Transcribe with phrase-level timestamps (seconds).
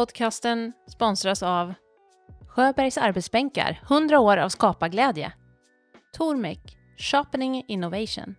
[0.00, 1.74] podcasten sponsras av
[2.48, 5.32] Sjöbergs arbetsbänkar, 100 år av skaparglädje.
[6.16, 8.34] Tormek, Sharpening Innovation.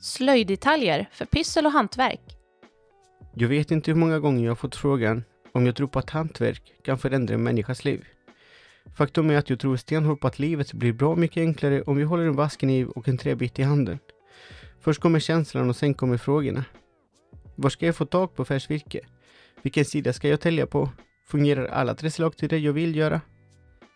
[0.00, 2.20] Slöjdetaljer för pyssel och hantverk.
[3.34, 6.10] Jag vet inte hur många gånger jag har fått frågan om jag tror på att
[6.10, 8.04] hantverk kan förändra en människas liv.
[8.96, 12.04] Faktum är att jag tror stenhårt på att livet blir bra mycket enklare om vi
[12.04, 13.98] håller en vasskniv och en träbit i handen.
[14.80, 16.64] Först kommer känslan och sen kommer frågorna.
[17.54, 19.00] Var ska jag få tag på färskt virke?
[19.64, 20.90] Vilken sida ska jag tälja på?
[21.26, 23.20] Fungerar alla tre slag till det jag vill göra?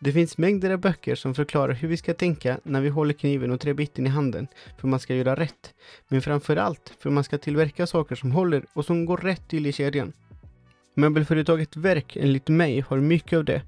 [0.00, 3.50] Det finns mängder av böcker som förklarar hur vi ska tänka när vi håller kniven
[3.50, 4.46] och träbiten i handen
[4.78, 5.74] för man ska göra rätt.
[6.08, 9.66] Men framför allt för man ska tillverka saker som håller och som går rätt till
[9.66, 10.12] i kedjan.
[10.96, 13.62] Möbelföretaget Verk enligt mig har mycket av det.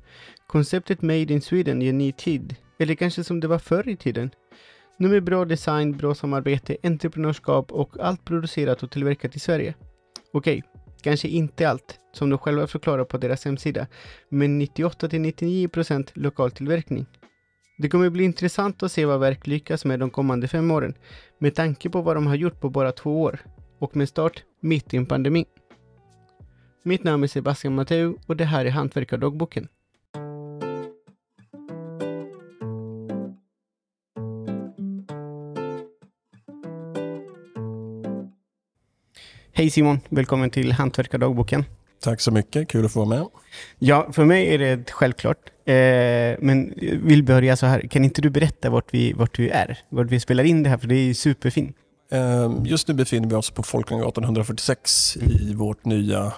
[0.46, 2.56] Konceptet Made in Sweden ger ny tid.
[2.78, 4.30] Eller kanske som det var förr i tiden.
[4.96, 9.74] Nu med bra design, bra samarbete, entreprenörskap och allt producerat och tillverkat i Sverige.
[10.32, 10.62] Okej,
[11.00, 13.86] kanske inte allt, som de själva förklarar på deras hemsida,
[14.28, 17.06] men 98-99% lokaltillverkning.
[17.78, 20.94] Det kommer bli intressant att se vad Verk lyckas med de kommande fem åren,
[21.38, 23.38] med tanke på vad de har gjort på bara två år,
[23.78, 25.44] och med start mitt i en pandemi.
[26.82, 29.68] Mitt namn är Sebastian Matteu och det här är Hantverkardagboken.
[39.60, 41.64] Hej Simon, välkommen till Hantverkardagboken.
[42.02, 43.26] Tack så mycket, kul att få vara med.
[43.78, 45.50] Ja, för mig är det självklart.
[45.64, 45.74] Eh,
[46.40, 49.78] men vill börja så här, kan inte du berätta vart vi, vart vi är?
[49.88, 51.76] Vart vi spelar in det här, för det är superfint.
[52.10, 55.30] Eh, just nu befinner vi oss på Folkungagatan 146 mm.
[55.30, 56.32] i vårt nya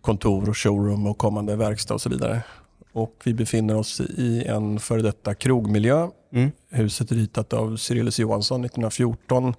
[0.00, 2.42] kontor och showroom och kommande verkstad och så vidare.
[2.92, 6.08] Och vi befinner oss i en före detta krogmiljö.
[6.32, 6.50] Mm.
[6.70, 9.54] Huset är ritat av Cyrillus Johansson 1914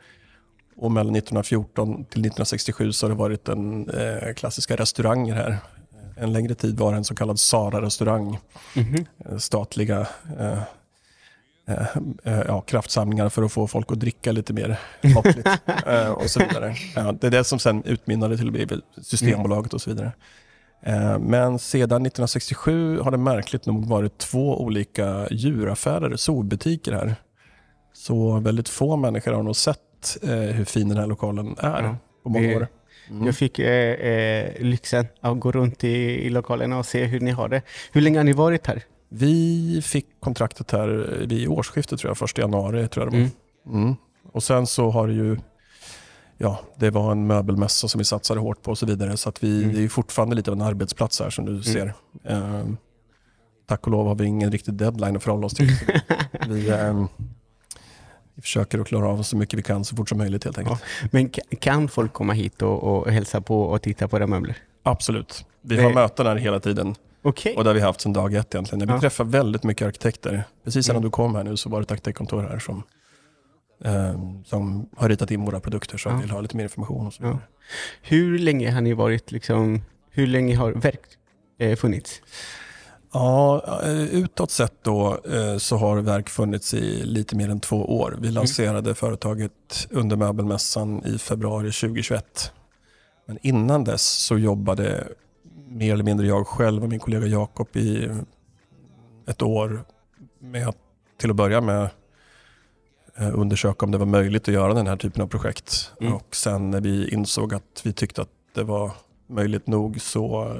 [0.76, 5.58] och mellan 1914 till 1967 så har det varit en eh, klassiska restauranger här.
[6.16, 8.40] En längre tid var det en så kallad Sara-restaurang.
[8.76, 9.38] Mm -hmm.
[9.38, 10.08] Statliga
[10.40, 10.64] eh,
[11.68, 14.80] eh, eh, ja, kraftsamlingar för att få folk att dricka lite mer
[15.16, 15.50] måttligt.
[16.16, 16.76] och så vidare.
[16.96, 20.12] Ja, det är det som sen utmynnade till att bli Systembolaget och så vidare.
[21.20, 27.16] Men sedan 1967 har det märkligt nog varit två olika djuraffärer, zoobutiker här.
[27.94, 29.80] Så väldigt få människor har nog sett
[30.24, 31.96] eh, hur fin den här lokalen är ja.
[32.24, 32.68] på många år.
[33.10, 33.26] Mm.
[33.26, 37.32] Jag fick eh, eh, lyxen att gå runt i, i lokalerna och se hur ni
[37.32, 37.62] har det.
[37.92, 38.84] Hur länge har ni varit här?
[39.10, 40.88] Vi fick kontraktet här
[41.28, 42.88] vid årsskiftet, tror jag, första januari.
[42.88, 43.30] Tror jag det var.
[43.74, 43.84] Mm.
[43.84, 43.96] Mm.
[44.32, 45.38] Och sen så har det ju
[46.42, 49.18] ja, det var en möbelmässa som vi satsade hårt på och så vidare.
[49.18, 49.76] Så att vi, mm.
[49.76, 51.64] det är fortfarande lite av en arbetsplats här som du mm.
[51.64, 51.94] ser.
[52.24, 52.66] Eh,
[53.68, 55.70] tack och lov har vi ingen riktig deadline att förhålla oss till.
[56.50, 57.06] vi, eh,
[58.36, 60.84] vi försöker att klara av så mycket vi kan så fort som möjligt helt enkelt.
[61.02, 61.08] Ja.
[61.12, 64.58] Men kan folk komma hit och, och hälsa på och titta på era möbler?
[64.84, 65.46] Absolut.
[65.62, 65.94] Vi har Nej.
[65.94, 66.96] möten här hela tiden.
[67.24, 67.54] Okay.
[67.56, 68.88] Och det har vi haft sedan dag ett egentligen.
[68.88, 69.00] Vi ja.
[69.00, 70.44] träffar väldigt mycket arkitekter.
[70.64, 71.04] Precis innan mm.
[71.04, 72.84] du kom här nu så var det ett arkitektkontor här som,
[73.86, 76.16] eh, som har ritat in våra produkter så ja.
[76.16, 77.08] vill ha lite mer information.
[77.08, 77.40] Och så ja.
[78.02, 81.02] Hur länge har ni varit, liksom, hur länge har verk
[81.60, 82.22] eh, funnits?
[83.14, 88.00] Ja, eh, utåt sett då eh, så har verk funnits i lite mer än två
[88.00, 88.12] år.
[88.12, 88.34] Vi mm.
[88.34, 88.96] lanserade mm.
[88.96, 92.54] företaget under möbelmässan i februari 2021.
[93.26, 95.08] Men innan dess så jobbade
[95.68, 98.10] mer eller mindre jag själv och min kollega Jakob i
[99.28, 99.84] ett år
[100.40, 100.78] med att
[101.18, 101.90] till att börja med
[103.16, 105.92] eh, undersöka om det var möjligt att göra den här typen av projekt.
[106.02, 106.14] Mm.
[106.14, 108.92] Och sen när vi insåg att vi tyckte att det var
[109.28, 110.56] möjligt nog så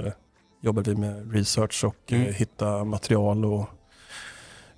[0.62, 2.28] jobbar vi med research och mm.
[2.28, 3.70] eh, hitta material och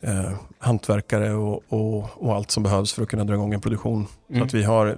[0.01, 4.07] eh, hantverkare och, och, och, allt som behövs för att kunna dra igång en produktion.
[4.29, 4.39] Mm.
[4.39, 4.97] Så att vi har,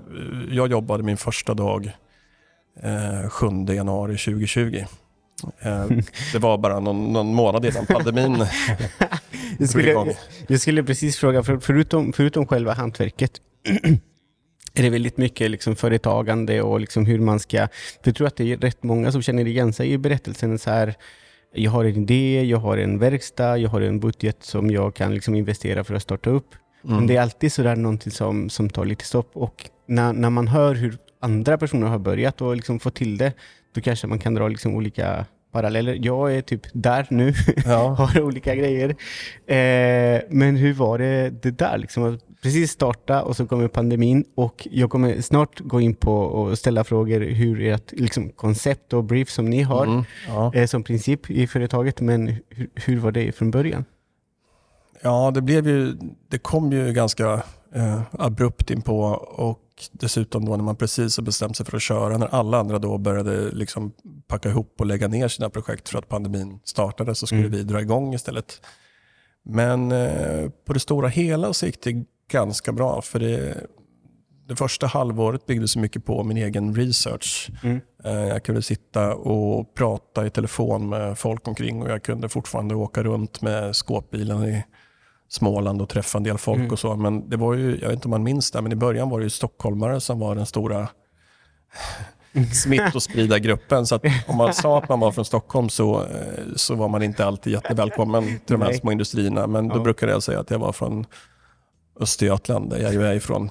[0.52, 1.92] jag jobbade min första dag
[2.84, 4.86] eh, 7 januari 2020.
[5.60, 5.86] Eh,
[6.34, 8.36] det var bara någon, någon månad innan pandemin
[9.60, 10.16] jag, skulle,
[10.48, 13.32] jag skulle precis fråga, för, förutom, förutom själva hantverket,
[14.76, 17.58] är det väldigt mycket liksom företagande och liksom hur man ska...
[17.58, 20.60] För jag tror att det är rätt många som känner igen sig i berättelsen.
[20.60, 20.96] Så här,
[21.54, 25.14] jag har en idé, jag har en verkstad, jag har en budget som jag kan
[25.14, 26.56] liksom investera för att starta upp.
[26.84, 26.98] Mm.
[26.98, 29.30] Men det är alltid sådär någonting som, som tar lite stopp.
[29.34, 33.34] Och när, när man hör hur andra personer har börjat och liksom få till det,
[33.76, 35.98] då kanske man kan dra liksom olika paralleller.
[36.02, 37.34] Jag är typ där nu,
[37.66, 37.88] ja.
[38.00, 38.90] har olika grejer.
[39.48, 41.78] Eh, men hur var det, det där?
[41.78, 46.58] Liksom, precis starta och så kommer pandemin och jag kommer snart gå in på och
[46.58, 50.54] ställa frågor hur ert liksom, koncept och brief som ni har mm, ja.
[50.54, 52.02] eh, som princip i företaget.
[52.02, 53.86] Men hur, hur, var det från början?
[55.02, 55.98] Ja, det, blev ju,
[56.28, 57.44] det kom ju ganska
[57.76, 59.02] eh, abrupt in på
[59.38, 62.80] och dessutom då när man precis har bestämt sig för att köra, när alla andra
[62.80, 63.92] då började liksom
[64.28, 67.52] packa ihop och lägga ner sina projekt för att pandemin startade så skulle Mm.
[67.52, 68.62] vi dra igång istället.
[69.44, 73.58] Men eh, på det stora hela så gick det ganska bra för det,
[74.48, 77.50] det första halvåret byggde så mycket på min egen research.
[77.64, 77.82] Mm.
[78.04, 82.76] Eh, Jag kunde sitta och prata i telefon med folk omkring och jag kunde fortfarande
[82.76, 84.64] åka runt med skåpbilen i
[85.30, 86.72] Småland och träffa en del folk Mm.
[86.72, 86.96] och så.
[86.96, 89.20] Men det var ju, jag vet inte om man minns det, men i början var
[89.20, 90.88] det ju stockholmare som var den stora
[92.54, 93.86] smittospridargruppen.
[93.86, 97.04] Så att om man sa att man var från Stockholm så, eh, så var man
[97.04, 98.78] inte alltid jättevälkommen till de här Nej.
[98.80, 99.48] små industrierna.
[99.48, 99.80] Men då Ja.
[99.84, 101.06] brukade jag säga att jag var från
[102.00, 103.50] Östergötland, där jag ju är ifrån.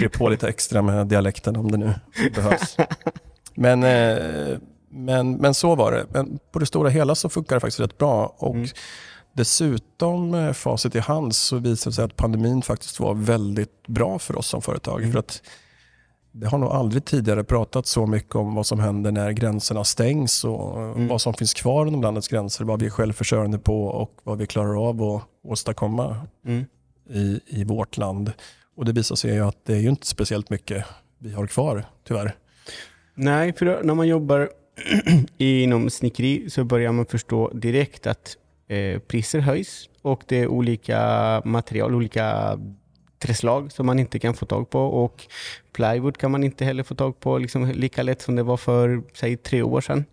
[0.00, 1.94] Ge på lite extra med dialekten om det nu
[2.34, 2.76] behövs.
[3.54, 4.58] Men, eh,
[4.90, 6.06] men, men så var det.
[6.10, 8.34] Men på det stora hela så funkar det faktiskt rätt bra.
[8.38, 8.68] Och Mm.
[9.36, 14.18] Dessutom med facit i hand så visade det sig att pandemin faktiskt var väldigt bra
[14.18, 15.00] för oss som företag.
[15.00, 15.12] Mm.
[15.12, 15.42] För att
[16.32, 20.44] det har nog aldrig tidigare pratat så mycket om vad som händer när gränserna stängs
[20.44, 21.08] och Mm.
[21.08, 24.46] vad som finns kvar inom landets gränser, vad vi är självförsörjande på och vad vi
[24.46, 26.16] klarar av att åstadkomma
[26.46, 26.64] Mm.
[27.10, 28.32] I, i vårt land.
[28.76, 30.84] Och det visar sig ju att det är ju inte speciellt mycket
[31.18, 32.34] vi har kvar, tyvärr.
[33.14, 34.50] Nej, för när man jobbar
[35.38, 38.36] inom snickeri så börjar man förstå direkt att
[38.68, 42.58] eh, priser höjs och det är olika material, olika
[43.18, 45.26] träslag som man inte kan få tag på och
[45.72, 49.02] plywood kan man inte heller få tag på liksom, lika lätt som det var för,
[49.14, 50.04] säg, tre år sedan.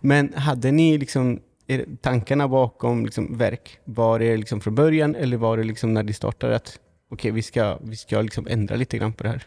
[0.00, 5.36] Men hade ni liksom er, tankarna bakom liksom, verk, var det liksom från början eller
[5.36, 6.78] var det liksom när det startade att
[7.10, 9.46] okej, vi ska, vi ska liksom ändra lite grann på det här?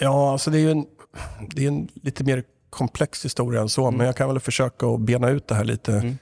[0.00, 0.86] Ja, alltså det är ju en,
[1.54, 3.98] det är en lite mer komplex historia än så, Mm.
[3.98, 5.92] men jag kan väl försöka att bena ut det här lite.
[5.92, 6.16] Mm.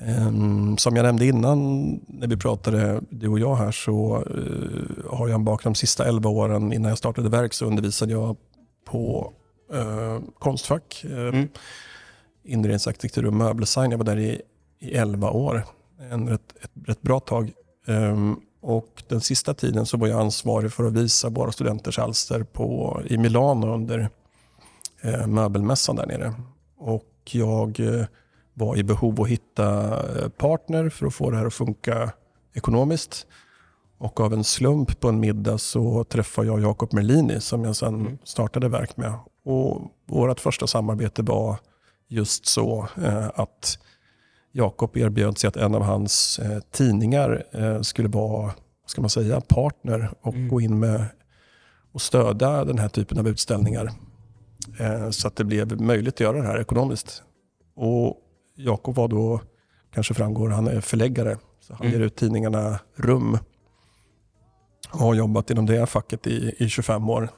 [0.00, 5.28] Ehm, som jag nämnde innan när vi pratade, du och jag här, så eh, har
[5.28, 8.36] jag en bakgrund de sista 11 åren innan jag startade verk så undervisade jag
[8.84, 9.32] på
[9.74, 11.48] uh, Konstfack, uh, Mm.
[12.46, 13.90] Inredningsarkitektur och möbeldesign.
[13.90, 14.42] Jag var där i,
[14.78, 15.64] i 11 år,
[16.10, 17.52] en rätt, ett rätt bra tag.
[17.86, 22.42] Ehm, och den sista tiden så var jag ansvarig för att visa våra studenters alster
[22.42, 24.08] på, i Milano under
[25.02, 26.34] eh, möbelmässan där nere.
[26.78, 28.06] Och jag eh,
[28.54, 29.84] var i behov att hitta
[30.18, 32.12] eh, partner för att få det här att funka
[32.54, 33.26] ekonomiskt.
[33.98, 37.94] Och av en slump på en middag så träffade jag Jakob Merlini som jag sen
[37.94, 38.18] Mm.
[38.24, 39.12] startade verk med.
[39.44, 41.58] Och vårt första samarbete var
[42.08, 43.78] just så eh, att
[44.52, 48.52] Jakob erbjöd sig att en av hans eh, tidningar eh, skulle vara
[48.86, 50.48] ska man säga, partner och Mm.
[50.48, 51.04] gå in med
[51.92, 53.90] och stödja den här typen av utställningar.
[55.10, 57.22] Så att det blev möjligt att göra det här ekonomiskt.
[57.76, 58.16] Och
[58.56, 59.40] Jakob var då,
[59.94, 61.38] kanske framgår, han är förläggare.
[61.60, 61.98] Så han Mm.
[61.98, 63.38] ger ut tidningarna Rum.
[64.90, 67.28] Och har jobbat inom det facket i, i 25 år.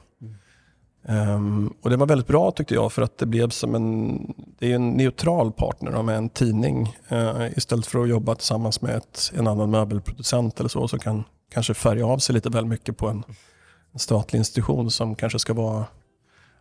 [1.03, 4.71] Um, och Det var väldigt bra tyckte jag för att det blev som en, det
[4.71, 6.95] är en neutral partner med en tidning.
[7.11, 11.23] Uh, istället för att jobba tillsammans med ett, en annan möbelproducent eller så som kan
[11.53, 13.23] kanske färga av sig lite väl mycket på en,
[13.93, 15.85] en statlig institution som kanske ska vara,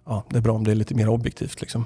[0.06, 1.60] ja det är bra om det är lite mer objektivt.
[1.60, 1.84] Liksom.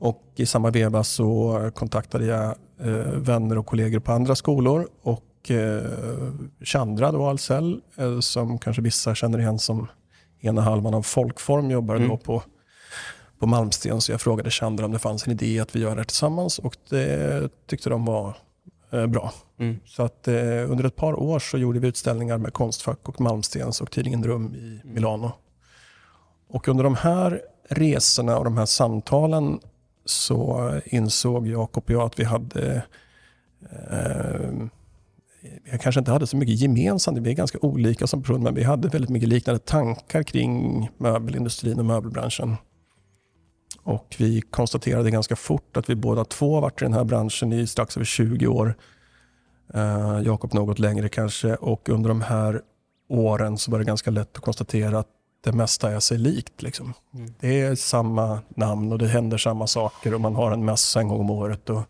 [0.00, 5.50] Och i samma veva så kontaktade jag eh, vänner och kollegor på andra skolor och
[5.50, 5.82] eh,
[6.60, 9.88] Chandra då Ahlsell eh, som kanske vissa känner igen som
[10.40, 12.08] ena halvan av Folkform jobbade Mm.
[12.08, 12.42] då på,
[13.38, 14.00] på Malmsten.
[14.00, 16.76] Så jag frågade Chandra om det fanns en idé att vi gör det tillsammans och
[16.88, 18.36] det tyckte de var
[18.90, 19.32] eh, bra.
[19.58, 19.80] Mm.
[19.86, 23.80] Så att eh, under ett par år så gjorde vi utställningar med Konstfack och Malmstens
[23.80, 25.32] och tidningen Rum i Milano.
[26.48, 29.60] Och under de här resorna och de här samtalen
[30.04, 32.82] så insåg Jakob och jag att vi hade
[33.90, 34.50] eh,
[35.42, 38.62] vi kanske inte hade så mycket gemensamt, vi är ganska olika som personer, men vi
[38.62, 42.56] hade väldigt mycket liknande tankar kring möbelindustrin och möbelbranschen.
[43.82, 47.66] Och vi konstaterade ganska fort att vi båda två varit i den här branschen i
[47.66, 48.74] strax över 20 år.
[49.74, 51.54] Uh, Jakob något längre kanske.
[51.54, 52.62] Och under de här
[53.08, 55.08] åren så var det ganska lätt att konstatera att
[55.44, 56.62] det mesta är sig likt.
[56.62, 56.94] Liksom.
[57.14, 57.34] Mm.
[57.40, 61.08] Det är samma namn och det händer samma saker och man har en mässa en
[61.08, 61.70] gång om året.
[61.70, 61.82] Och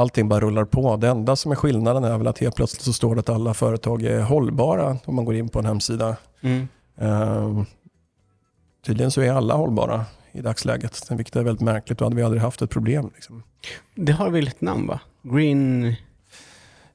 [0.00, 0.96] allting bara rullar på.
[0.96, 3.54] Det enda som är skillnaden är väl att helt plötsligt så står det att alla
[3.54, 6.16] företag är hållbara om man går in på en hemsida.
[6.40, 6.68] Mm.
[7.02, 7.62] Uh,
[8.86, 11.98] tydligen så är alla hållbara i dagsläget, vilket är väldigt märkligt.
[11.98, 13.10] Då hade vi aldrig haft ett problem.
[13.14, 13.42] Liksom.
[13.94, 15.00] Det har väl ett namn va?
[15.22, 15.94] Green...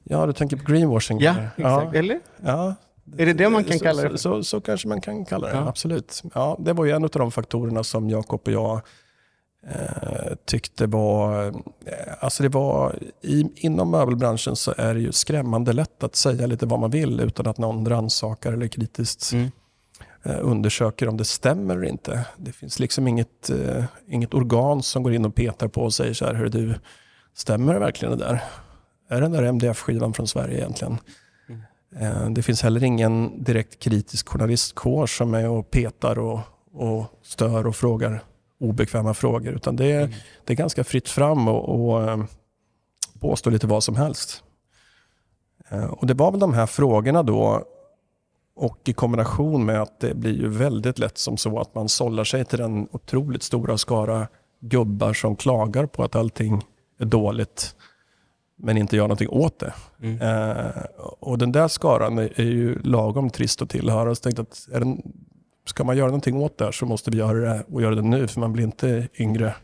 [0.04, 1.20] Ja, du tänker på greenwashing?
[1.20, 1.94] Ja, exakt.
[1.94, 2.20] Eller?
[2.44, 2.74] ja.
[3.18, 4.18] Är det det man kan så, kalla det?
[4.18, 5.68] Så, så, så kanske man kan kalla det, Ja.
[5.68, 6.22] absolut.
[6.34, 8.80] Ja, det var ju en av de faktorerna som Jakob och jag
[10.44, 11.46] tyckte var...
[11.46, 11.52] Eh,
[12.20, 16.66] alltså det var i, inom möbelbranschen så är det ju skrämmande lätt att säga lite
[16.66, 19.50] vad man vill utan att någon rannsakar eller kritiskt Mm.
[20.22, 22.26] eh, undersöker om det stämmer eller inte.
[22.36, 26.14] Det finns liksom inget, eh, inget organ som går in och petar på och säger
[26.14, 26.74] så här, hör du,
[27.34, 28.44] stämmer det verkligen det där?
[29.08, 30.98] Är den där MDF-skivan från Sverige egentligen?
[31.96, 32.34] Mm.
[32.34, 36.40] Det finns heller ingen direkt kritisk journalistkår som är och petar och,
[36.72, 38.22] och stör och frågar
[38.60, 39.52] obekväma frågor.
[39.52, 40.14] Utan det är, mm.
[40.44, 42.18] det är ganska fritt fram och, och
[43.20, 44.42] påstå lite vad som helst.
[45.90, 47.64] Och Det var väl de här frågorna då
[48.56, 52.24] och i kombination med att det blir ju väldigt lätt som så att man sållar
[52.24, 54.28] sig till den otroligt stora skara
[54.60, 56.62] gubbar som klagar på att allting
[56.98, 57.76] är dåligt
[58.56, 59.74] men inte gör någonting åt det.
[60.02, 60.20] Mm.
[60.20, 60.82] Eh,
[61.18, 64.14] och den där skaran är, är, ju lagom trist att tillhöra.
[64.14, 65.02] Så tänkte att är den,
[65.66, 68.28] ska man göra någonting åt det så måste vi göra det och göra det nu
[68.28, 69.54] för man blir inte yngre.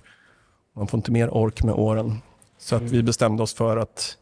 [0.76, 2.18] Man får inte mer ork med åren.
[2.59, 3.06] Så att vi mm.
[3.06, 4.16] bestämde oss för att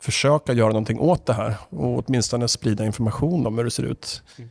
[0.00, 4.22] försöka göra någonting åt det här och åtminstone sprida information om hur det ser ut.
[4.38, 4.50] Mm.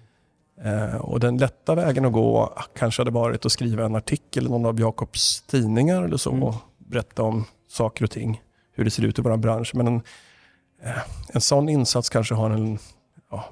[0.64, 4.50] Eh, och den lätta vägen att gå kanske hade varit att skriva en artikel i
[4.50, 6.44] någon av Jakobs tidningar eller så mm.
[6.44, 9.72] och berätta om saker och ting, hur det ser ut i vår bransch.
[9.76, 10.02] Men en,
[10.84, 12.80] eh, en sån insats kanske har en
[13.32, 13.46] ja,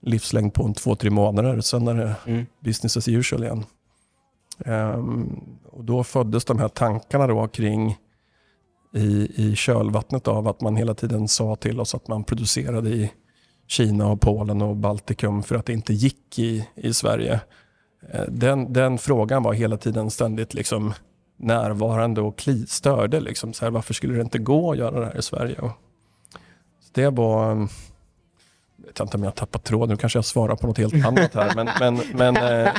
[0.00, 1.60] livslängd på en två, tre månader.
[1.60, 2.46] Sen är det mm.
[2.60, 3.64] business as usual igen.
[4.66, 7.96] Um, och då föddes de här tankarna då kring
[8.94, 13.12] i, i kölvattnet av att man hela tiden sa till oss att man producerade i
[13.66, 17.40] Kina och Polen och Baltikum för att det inte gick i, i Sverige.
[18.12, 20.94] Eh, den, den frågan var hela tiden ständigt liksom
[21.36, 23.20] närvarande och kli, störde.
[23.20, 23.52] Liksom.
[23.52, 25.58] Så här, varför skulle det inte gå att göra det här i Sverige?
[25.58, 25.72] Och
[26.92, 27.68] det var...
[28.80, 31.06] Jag vet inte om jag har tappat tråden, nu kanske jag svarar på något helt
[31.06, 31.52] annat här.
[31.54, 32.72] Men, men, men, eh,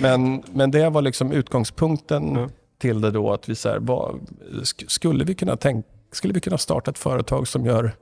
[0.00, 4.20] men, men det var liksom utgångspunkten mm till det då att vi så här, vad,
[4.64, 7.92] skulle, vi kunna tänk, skulle vi kunna starta ett företag som gör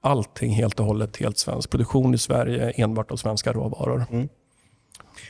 [0.00, 4.04] allting helt och hållet helt svensk produktion i Sverige enbart av svenska råvaror.
[4.10, 4.28] Mm.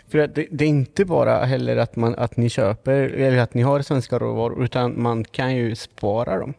[0.09, 3.63] För det, det, är inte bara heller att, man, att ni köper eller att ni
[3.63, 6.55] har svenska råvaror utan man kan ju spara dem.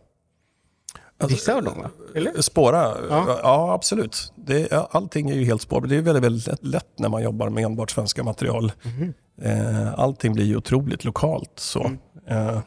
[1.17, 1.89] Alltså, Vissa av dem va?
[2.15, 2.41] Eller?
[2.41, 2.97] Spåra?
[3.09, 4.33] Ja, ja absolut.
[4.35, 5.89] Det, allting är ju helt spårbart.
[5.89, 8.71] Det är väldigt, väldigt lätt när man jobbar med enbart svenska material.
[8.83, 9.13] Mm.
[9.41, 11.51] Eh, allting blir ju otroligt lokalt.
[11.55, 11.83] Så.
[11.83, 11.99] Mm.
[12.27, 12.61] Eh,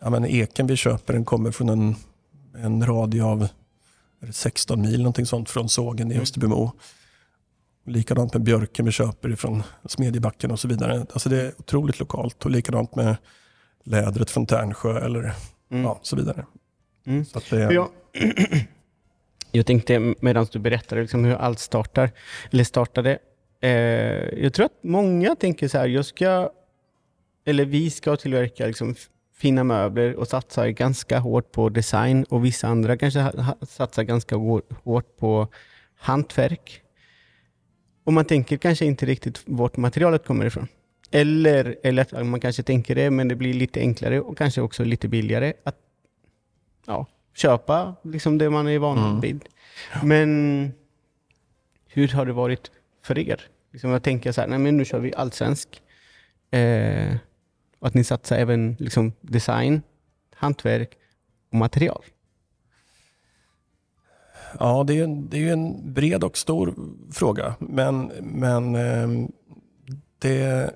[0.00, 1.96] ja, men eken vi köper den kommer från en,
[2.56, 3.48] en radie av
[4.30, 6.22] 16 mil någonting sånt från sågen i mm.
[6.22, 6.72] Österbymo.
[7.86, 11.06] Likadant med björken vi köper från Smedjebacken och så vidare.
[11.12, 13.16] Alltså det är otroligt lokalt och likadant med
[13.84, 15.34] lädret från Tärnsjö eller
[15.70, 15.84] mm.
[15.84, 16.46] ja, så vidare.
[17.06, 17.24] Mm.
[17.24, 17.74] Så det...
[17.74, 17.88] jag,
[19.52, 22.10] jag tänkte medan du berättade liksom hur allt startar,
[22.50, 23.18] eller startade,
[23.60, 26.50] Eh, jag tror att många tänker så här, jag ska,
[27.46, 28.94] eller vi ska tillverka liksom
[29.36, 33.32] fina möbler och satsar ganska hårt på design och vissa andra kanske
[33.62, 34.36] satsar ganska
[34.84, 35.48] hårt på
[35.98, 36.82] hantverk.
[38.04, 40.68] Och man tänker kanske inte riktigt vart materialet kommer ifrån.
[41.10, 44.84] Eller, eller att man kanske tänker det, men det blir lite enklare och kanske också
[44.84, 45.76] lite billigare att
[46.86, 49.20] ja, köpa liksom det man är van mm.
[49.20, 49.44] vid.
[49.92, 50.08] Mm.
[50.08, 50.72] Men
[51.88, 52.70] hur har det varit
[53.02, 53.42] för er?
[53.72, 55.82] Liksom jag tänker så här, nej men nu kör vi allsvensk.
[56.50, 57.16] Eh,
[57.78, 59.82] och att ni satsar även liksom design,
[60.34, 60.98] hantverk
[61.50, 62.04] och material.
[64.58, 66.74] Ja, det är, en, det är en bred och stor
[67.12, 67.54] fråga.
[67.58, 69.32] Men, men ehm,
[70.18, 70.70] det,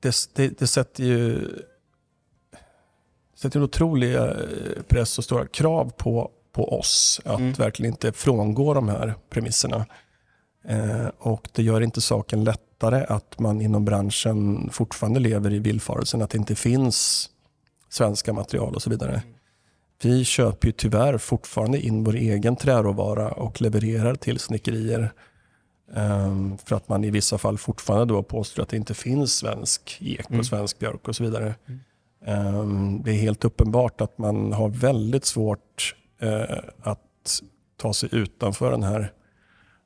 [0.00, 1.48] det, det, det sätter ju
[3.46, 4.30] sätter en otrolig eh,
[4.88, 7.52] press och stora krav på, på oss att mm.
[7.52, 9.86] verkligen inte frångå de här premisserna.
[10.68, 16.22] Eh, och det gör inte saken lättare att man inom branschen fortfarande lever i villfarelsen
[16.22, 17.30] att det inte finns
[17.88, 19.22] svenska material och så vidare.
[20.02, 25.12] Vi köper ju tyvärr fortfarande in vår egen träråvara och levererar till snickerier.
[25.94, 29.98] Um, för att man i vissa fall fortfarande då påstår att det inte finns svensk
[30.00, 30.44] ek och mm.
[30.44, 31.54] svensk björk och så vidare.
[31.66, 31.80] Mm.
[32.26, 37.42] Um, det är helt uppenbart att man har väldigt svårt uh, att
[37.76, 39.12] ta sig utanför den här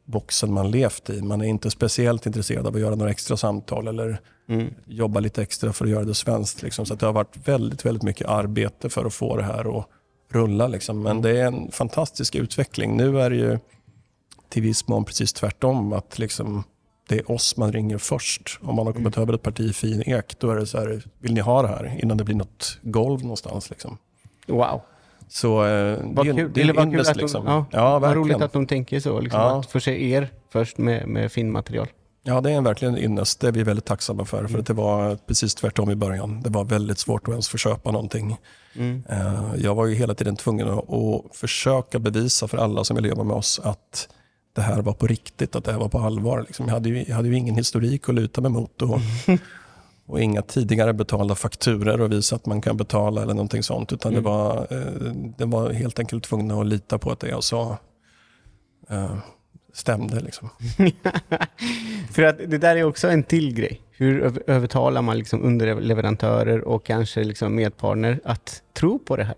[0.04, 1.22] boxen man levt i.
[1.22, 4.74] Man är inte speciellt intresserad av att göra några extra samtal eller mm.
[4.86, 6.62] jobba lite extra för att göra det svenskt.
[6.62, 6.86] Liksom.
[6.86, 9.86] Så det har varit väldigt, väldigt mycket arbete för att få det här att
[10.28, 10.68] rulla.
[10.68, 11.02] Liksom.
[11.02, 12.96] Men det är en fantastisk utveckling.
[12.96, 13.58] Nu är det ju
[14.48, 15.92] till viss mån precis tvärtom.
[15.92, 16.64] Att liksom,
[17.10, 18.58] det är oss man ringer först.
[18.62, 19.22] Om man har kommit mm.
[19.22, 21.98] över ett parti fin ek, då är det så här, vill ni ha det här?
[22.02, 23.70] Innan det blir något golv någonstans.
[23.70, 23.98] Liksom.
[24.46, 24.80] Wow.
[25.28, 26.52] Så eh, det, kul.
[26.54, 27.16] det är en invest.
[27.16, 27.46] Liksom.
[27.46, 29.20] ja, ja, vad roligt att de tänker så.
[29.20, 29.58] Liksom, ja.
[29.58, 31.88] Att förse er först med, med finmaterial.
[32.22, 33.40] Ja, det är verkligen en ynnest.
[33.40, 34.38] Det är vi väldigt tacksamma för.
[34.38, 34.50] Mm.
[34.50, 36.42] För att det var precis tvärtom i början.
[36.42, 38.36] Det var väldigt svårt att ens få köpa någonting.
[38.74, 39.02] Mm.
[39.10, 43.08] Uh, jag var ju hela tiden tvungen att, att försöka bevisa för alla som ville
[43.08, 44.08] jobba med oss att
[44.52, 46.44] det här var på riktigt, att det här var på allvar.
[46.46, 46.66] Liksom.
[46.66, 48.98] Jag, hade ju, jag hade ju ingen historik att luta mig mot och,
[50.06, 53.92] och inga tidigare betalda fakturer och visa att man kan betala eller någonting sånt.
[53.92, 54.22] Utan mm.
[54.22, 57.78] det, var, eh, det var helt enkelt tvungna att lita på att det jag sa
[58.88, 59.16] eh,
[59.72, 60.20] stämde.
[60.20, 60.48] Liksom.
[62.10, 63.80] För att det där är också en till grej.
[63.90, 69.36] Hur övertalar man liksom underleverantörer och kanske liksom medpartner att tro på det här?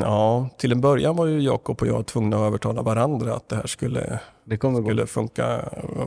[0.00, 3.56] Ja, till en början var ju Jakob och jag tvungna att övertala varandra att det
[3.56, 5.06] här skulle, det skulle gå.
[5.06, 5.60] funka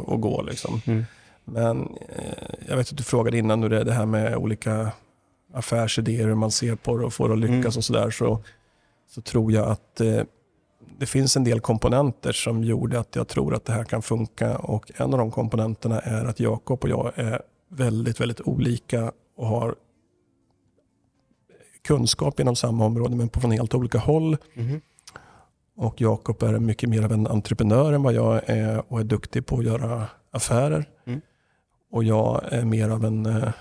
[0.06, 0.42] och gå.
[0.42, 0.82] Liksom.
[0.86, 1.06] Mm.
[1.46, 4.92] Men eh, jag vet att du frågade innan hur det är det här med olika
[5.54, 7.78] affärsidéer, hur man ser på det och får det att lyckas mm.
[7.78, 8.12] och sådär.
[8.12, 8.44] Så,
[9.10, 10.22] så tror jag att eh,
[10.98, 14.58] det finns en del komponenter som gjorde att jag tror att det här kan funka.
[14.58, 19.48] Och en av de komponenterna är att Jakob och jag är väldigt, väldigt olika och
[19.48, 19.76] har
[21.88, 24.38] kunskap inom samma område men på från helt olika håll.
[24.54, 24.82] Mm.
[25.76, 29.46] Och Jakob är mycket mer av en entreprenör än vad jag är och är duktig
[29.46, 30.90] på att göra affärer.
[31.06, 31.22] Mm.
[31.92, 33.52] Och jag är mer av en eh,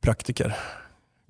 [0.00, 0.56] praktiker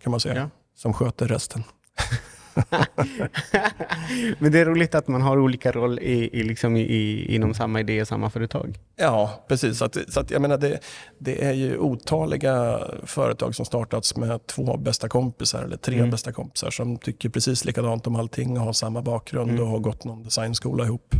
[0.02, 0.50] kan man säga, ja.
[0.74, 1.62] som sköter resten.
[4.38, 7.80] Men det är roligt att man har olika roll i, i, liksom i, inom samma
[7.80, 8.78] idé och samma företag.
[8.96, 9.78] Ja, precis.
[9.78, 10.78] Så, att, så att, jag menar, det,
[11.18, 16.10] det, är ju otaliga företag som startats med två bästa kompisar eller tre mm.
[16.10, 19.62] bästa kompisar som tycker precis likadant om allting och har samma bakgrund mm.
[19.62, 21.14] och har gått någon designskola ihop.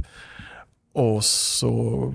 [0.94, 2.14] Och så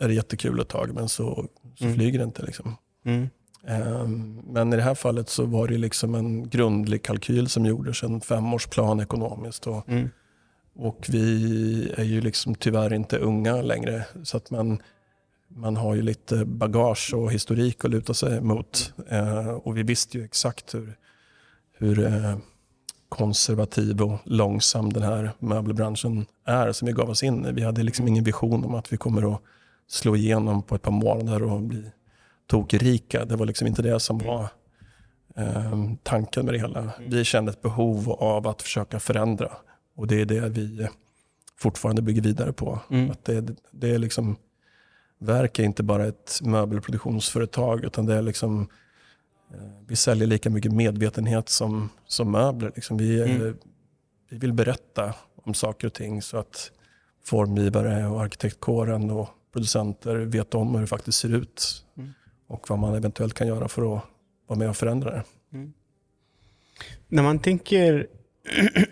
[0.00, 1.46] är det jättekul ett tag men så,
[1.78, 1.96] så mm.
[1.96, 2.42] flyger det inte.
[2.42, 2.76] Liksom.
[3.04, 3.28] Mm.
[3.68, 8.02] Ehm, men i det här fallet så var det liksom en grundlig kalkyl som gjordes,
[8.02, 9.66] en femårsplan ekonomiskt.
[9.66, 10.08] Och, mm.
[10.74, 14.04] och vi är ju liksom tyvärr inte unga längre.
[14.22, 14.82] Så att man,
[15.48, 18.92] man har ju lite bagage och historik att luta sig mot.
[19.08, 20.96] Ehm, och vi visste ju exakt hur,
[21.78, 22.36] hur eh,
[23.08, 27.52] konservativ och långsam den här möbelbranschen är som vi gav oss in i.
[27.52, 29.42] Vi hade liksom ingen vision om att vi kommer att
[29.88, 31.84] slå igenom på ett par månader och bli
[32.48, 33.24] tokrika.
[33.24, 34.48] Det var liksom inte det som var
[35.36, 36.80] eh, tanken med det hela.
[36.80, 36.92] Mm.
[37.10, 39.52] Vi kände ett behov av att försöka förändra
[39.96, 40.88] och det är det vi
[41.56, 42.80] fortfarande bygger vidare på.
[42.90, 43.10] Mm.
[43.10, 44.36] Att det, det är liksom,
[45.18, 48.68] Verk är inte bara ett möbelproduktionsföretag utan det är liksom
[49.54, 52.72] eh, vi säljer lika mycket medvetenhet som, som möbler.
[52.74, 53.56] Liksom vi, mm.
[54.30, 56.70] vi vill berätta om saker och ting så att
[57.24, 61.84] formgivare och arkitektkåren och producenter vet om hur det faktiskt ser ut.
[61.96, 62.12] Mm
[62.48, 64.02] och vad man eventuellt kan göra för att
[64.46, 65.24] vara med och förändra det.
[65.52, 65.72] Mm.
[67.08, 68.06] När man tänker,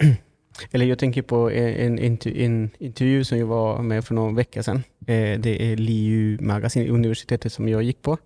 [0.70, 4.62] eller jag tänker på en, en, en, intervju som jag var med för någon vecka
[4.62, 4.82] sedan.
[5.06, 8.18] Eh, det är LiU Magasin, universitetet som jag gick på,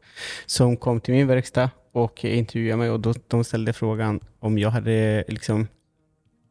[0.46, 4.70] som kom till min verkstad och intervjuade mig och då, de ställde frågan om jag
[4.70, 5.68] hade liksom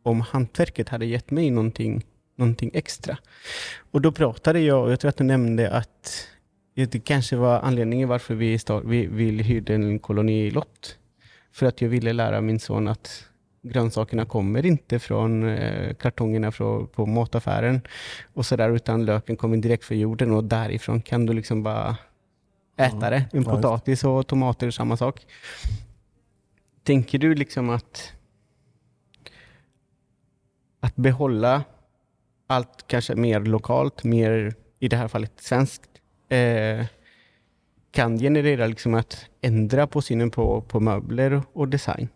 [0.03, 3.17] om hantverket hade gett mig någonting, någonting extra.
[3.91, 6.27] Och då pratade jag, och jag tror att du nämnde att
[6.85, 10.97] det kanske var anledningen varför vi, start, vi, vi hyrde en kolonilott.
[11.51, 13.25] För att jag ville lära min son att
[13.61, 17.81] grönsakerna kommer inte från eh, kartongerna från, på mataffären
[18.33, 21.97] och så där, utan löken kommer direkt från jorden och därifrån kan du liksom bara
[22.77, 23.25] äta det.
[23.31, 25.25] En potatis och tomater är samma sak.
[26.83, 28.13] Tänker du liksom att
[30.79, 31.63] att behålla
[32.47, 35.88] allt kanske mer lokalt, mer i det här fallet svenskt,
[36.29, 36.85] eh,
[37.91, 42.07] kan generera liksom att ändra på synen på, på möbler och design?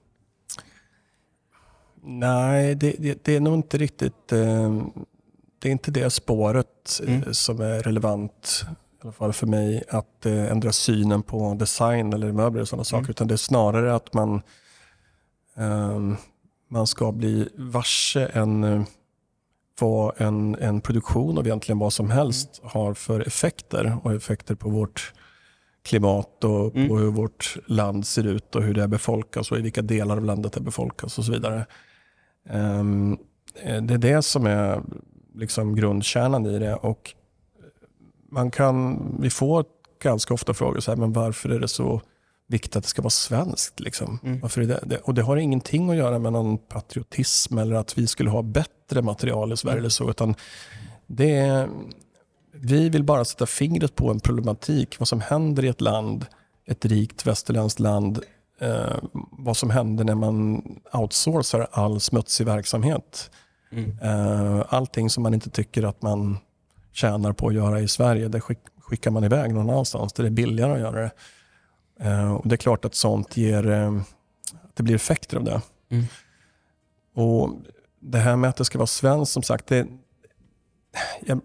[2.03, 4.83] Nej, det, det, det är nog inte riktigt eh,
[5.63, 7.33] det är inte det spåret eh, mm.
[7.33, 12.31] som är relevant, i alla fall för mig, att eh, ändra synen på design eller
[12.31, 12.85] möbler och sådana mm.
[12.85, 13.09] saker.
[13.09, 14.41] Utan det är snarare att man,
[15.55, 16.17] um,
[16.67, 18.85] man ska bli varse en
[19.79, 22.71] vad en, en produktion av egentligen vad som helst mm.
[22.73, 25.13] har för effekter och effekter på vårt
[25.83, 26.87] klimat och mm.
[26.87, 30.25] på hur vårt land ser ut och hur det befolkas och i vilka delar av
[30.25, 31.65] landet det befolkas och så vidare.
[32.49, 33.17] Um,
[33.63, 34.81] det är det som är
[35.35, 36.75] liksom grundkärnan i det.
[36.75, 37.13] Och
[38.31, 39.65] man kan, vi får
[40.03, 42.01] ganska ofta frågor, så här, men varför är det så
[42.53, 43.79] viktigt att det ska vara svenskt.
[43.79, 44.19] Liksom.
[44.23, 44.39] Mm.
[44.39, 44.79] Varför är det?
[44.85, 44.97] det?
[44.97, 49.01] Och det har ingenting att göra med någon patriotism eller att vi skulle ha bättre
[49.01, 49.73] material i Sverige.
[49.73, 49.81] Mm.
[49.81, 50.35] Eller så, utan
[51.07, 51.69] det är,
[52.53, 54.99] vi vill bara sätta fingret på en problematik.
[54.99, 56.25] Vad som händer i ett land,
[56.65, 58.19] ett rikt västerländskt land.
[58.61, 58.97] Eh,
[59.31, 60.61] vad som händer när man
[60.93, 63.31] outsourcar all smutsig verksamhet.
[63.71, 63.99] Mm.
[64.01, 66.37] Eh, allting som man inte tycker att man
[66.91, 68.41] tjänar på att göra i Sverige, det
[68.79, 71.11] skickar man iväg någon annanstans där det är billigare att göra det.
[72.03, 74.01] Uh, och Det är klart att sånt ger, uh,
[74.73, 75.61] det blir effekter av det.
[75.89, 76.05] Mm.
[77.15, 77.49] Och
[77.99, 79.87] Det här med att det ska vara svenskt, som sagt, det,
[81.25, 81.39] ja,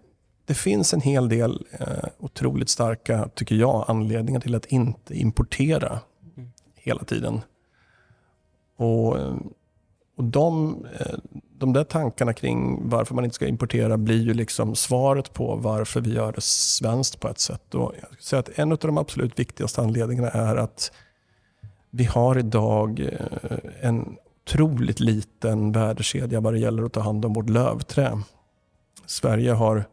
[0.45, 5.99] det finns en hel del eh, otroligt starka, tycker jag, anledningar till att inte importera
[6.37, 6.51] Mm.
[6.75, 7.41] hela tiden.
[8.77, 9.35] Och, eh,
[10.19, 11.17] och de, eh,
[11.57, 16.01] de där tankarna kring varför man inte ska importera blir ju liksom svaret på varför
[16.01, 17.75] vi gör det svenskt på ett sätt.
[17.75, 20.91] Och jag skulle säga att en av de absolut viktigaste anledningarna är att
[21.89, 27.33] vi har idag eh, en otroligt liten värdekedja vad det gäller att ta hand om
[27.33, 28.21] vårt lövträ.
[29.05, 29.85] Sverige har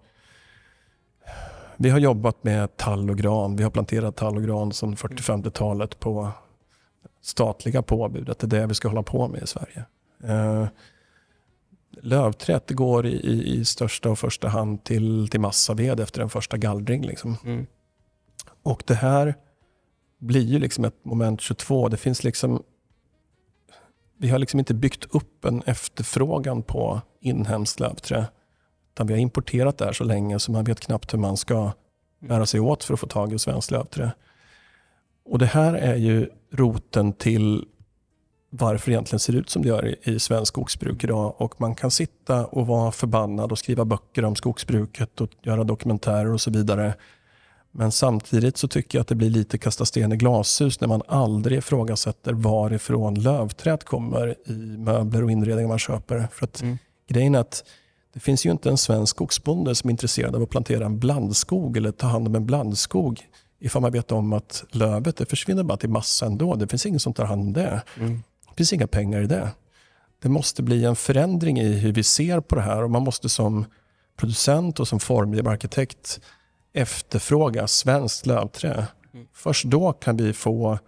[1.77, 3.57] vi har jobbat med tall och gran.
[3.57, 6.31] Vi har planterat tall och gran sedan 40-50-talet på
[7.23, 9.85] statliga påbud att det är det vi ska hålla på med i Sverige.
[10.25, 10.67] Eh,
[12.03, 17.07] lövträet går i, i, största och första hand till, till massaved efter en första gallring.
[17.07, 17.37] Liksom.
[17.45, 17.67] Mm.
[18.63, 19.35] Och det här
[20.19, 21.89] blir ju liksom ett moment 22.
[21.89, 22.63] Det finns liksom
[24.19, 28.27] vi har liksom inte byggt upp en efterfrågan på inhemskt lövträ.
[28.93, 31.73] Utan vi har importerat det här så länge så man vet knappt hur man ska
[32.19, 34.11] bära sig åt för att få tag i svenskt lövträ.
[35.25, 37.65] Och det här är ju roten till
[38.59, 41.35] varför det egentligen ser ut som det gör i, i svensk skogsbruk idag.
[41.39, 46.33] Och man kan sitta och vara förbannad och skriva böcker om skogsbruket och göra dokumentärer
[46.33, 46.95] och så vidare.
[47.73, 51.03] Men samtidigt så tycker jag att det blir lite kasta sten i glashus när man
[51.09, 56.29] aldrig ifrågasätter varifrån lövträet kommer i möbler och inredningar man köper.
[56.33, 56.79] För att Mm.
[57.09, 57.65] grejen är att
[58.15, 61.77] det finns ju inte en svensk skogsbonde som är intresserad av att plantera en blandskog
[61.77, 63.27] eller ta hand om en blandskog
[63.61, 66.55] ifall man vet om att lövet det försvinner bara till massa ändå.
[66.55, 67.83] Det finns ingen som tar hand om det.
[67.99, 68.23] Mm.
[68.57, 69.51] Det finns inga pengar i det.
[70.23, 73.29] Det måste bli en förändring i hur vi ser på det här och man måste
[73.29, 73.65] som
[74.17, 76.21] producent och som formgivararkitekt
[76.73, 78.87] efterfråga svenskt lövträ.
[79.15, 79.27] Mm.
[79.33, 80.79] Först då kan vi få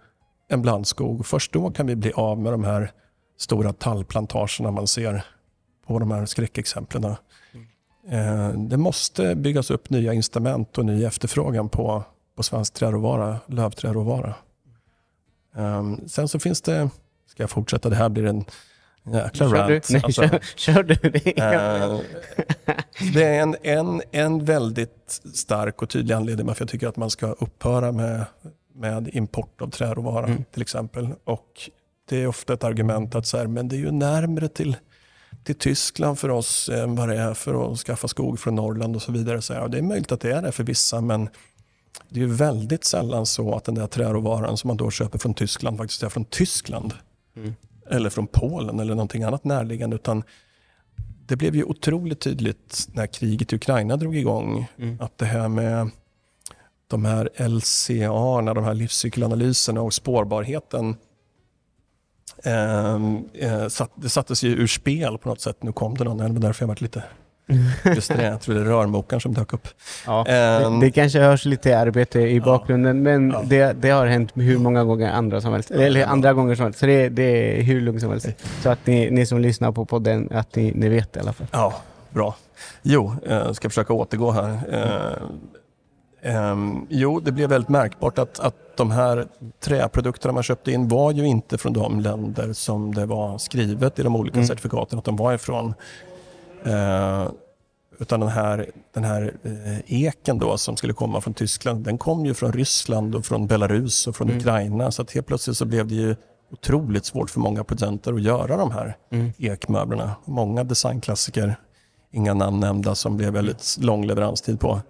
[0.47, 1.25] en blandskog.
[1.25, 2.91] Först då kan vi bli av med de här
[3.37, 5.25] stora tallplantagerna man ser
[5.87, 7.03] på de här skräckexemplen.
[8.09, 12.03] Eh, Det måste byggas upp nya instrument och ny efterfrågan på,
[12.35, 14.35] på svensk träråvara, lövträråvara.
[15.55, 16.89] Um, sen så finns det,
[17.29, 18.45] ska jag fortsätta, det här blir en
[19.13, 19.73] jäkla Kör du?
[19.75, 19.89] rant.
[19.89, 20.95] Nej, Alltså, kör, kör du?
[21.09, 21.99] Det är- Eh,
[23.13, 27.09] det är en, en, en väldigt stark och tydlig anledning varför jag tycker att man
[27.09, 28.25] ska upphöra med,
[28.75, 30.43] med import av träråvara Mm.
[30.51, 31.07] till exempel.
[31.23, 31.69] Och
[32.09, 34.75] det är ofta ett argument att så här, men det är ju närmre till,
[35.43, 39.01] till Tyskland för oss än vad det är för att skaffa skog från Norrland och
[39.01, 39.41] så vidare.
[39.41, 41.29] Så, ja, det är möjligt att det är det för vissa men
[42.09, 45.33] det är ju väldigt sällan så att den där träråvaran som man då köper från
[45.33, 46.93] Tyskland faktiskt är från Tyskland.
[47.35, 47.53] Mm.
[47.89, 49.95] Eller från Polen eller någonting annat närliggande.
[49.95, 50.23] Utan
[51.25, 54.97] det blev ju otroligt tydligt när kriget i Ukraina drog igång Mm.
[55.01, 55.89] att det här med
[56.87, 60.95] de här LCA, de här livscykelanalyserna och spårbarheten
[62.43, 65.63] ehm, eh, satt, det sattes ju ur spel på något sätt.
[65.63, 67.03] Nu kom det någon, det var därför jag varit lite
[67.95, 68.23] just det.
[68.23, 69.67] Jag tror det är rörmokaren som dök upp.
[70.05, 72.43] Ja, Ehm, det, det kanske hörs lite arbete i Ja.
[72.45, 73.41] bakgrunden, men Ja.
[73.45, 75.71] det, det har hänt hur många gånger andra som helst.
[75.71, 76.79] Eller andra gånger som helst.
[76.79, 78.27] Så det, det är hur lugnt som helst.
[78.61, 81.47] Så att ni, ni som lyssnar på podden, att ni, ni vet i alla fall.
[81.51, 81.73] Ja,
[82.09, 82.35] bra.
[82.81, 84.59] Jo, jag ska försöka återgå här.
[84.71, 89.25] Eh, ehm, jo, det blev väldigt märkbart att, att de här
[89.63, 94.03] träprodukterna man köpte in var ju inte från de länder som det var skrivet i
[94.03, 94.47] de olika Mm.
[94.47, 95.73] certifikaten att de var ifrån.
[96.65, 97.31] Eh,
[97.99, 102.25] utan den här, den här eh, eken då som skulle komma från Tyskland, den kom
[102.25, 104.39] ju från Ryssland och från Belarus och från Mm.
[104.39, 104.91] Ukraina.
[104.91, 106.15] Så att helt plötsligt så blev det ju
[106.51, 109.31] otroligt svårt för många producenter att göra de här Mm.
[109.37, 110.11] ekmöblerna.
[110.25, 111.55] Många designklassiker,
[112.11, 114.81] inga namn nämnda, som blev väldigt lång leveranstid på.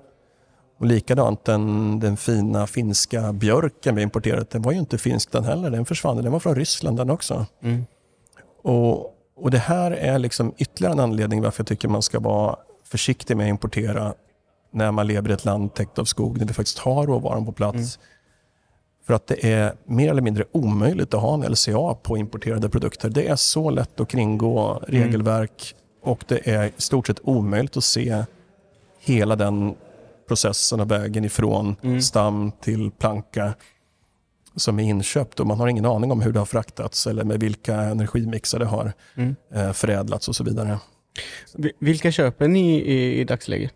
[0.80, 5.44] Och likadant den, den fina finska björken vi importerade, den var ju inte finsk den
[5.44, 5.70] heller.
[5.70, 7.46] Den försvann, den var från Ryssland den också.
[7.64, 7.86] Mm.
[8.64, 12.56] Och, och det här är liksom ytterligare en anledning varför jag tycker man ska vara
[12.84, 14.14] försiktig med att importera
[14.72, 17.52] när man lever i ett land täckt av skog, när vi faktiskt har råvaran på
[17.52, 17.76] plats.
[17.76, 18.08] Mm.
[19.08, 23.10] För att det är mer eller mindre omöjligt att ha en LCA på importerade produkter.
[23.10, 27.84] Det är så lätt att kringgå regelverk och det är i stort sett omöjligt att
[27.84, 28.24] se
[29.00, 29.76] hela den
[30.28, 32.02] processen och vägen ifrån Mm.
[32.02, 33.54] stam till planka
[34.60, 37.40] som är inköpt och man har ingen aning om hur det har fraktats eller med
[37.40, 39.36] vilka energimixar det har Mm.
[39.54, 40.80] eh, förädlats och så vidare.
[41.58, 43.72] Vi- Vilka köper ni i, i dagsläget?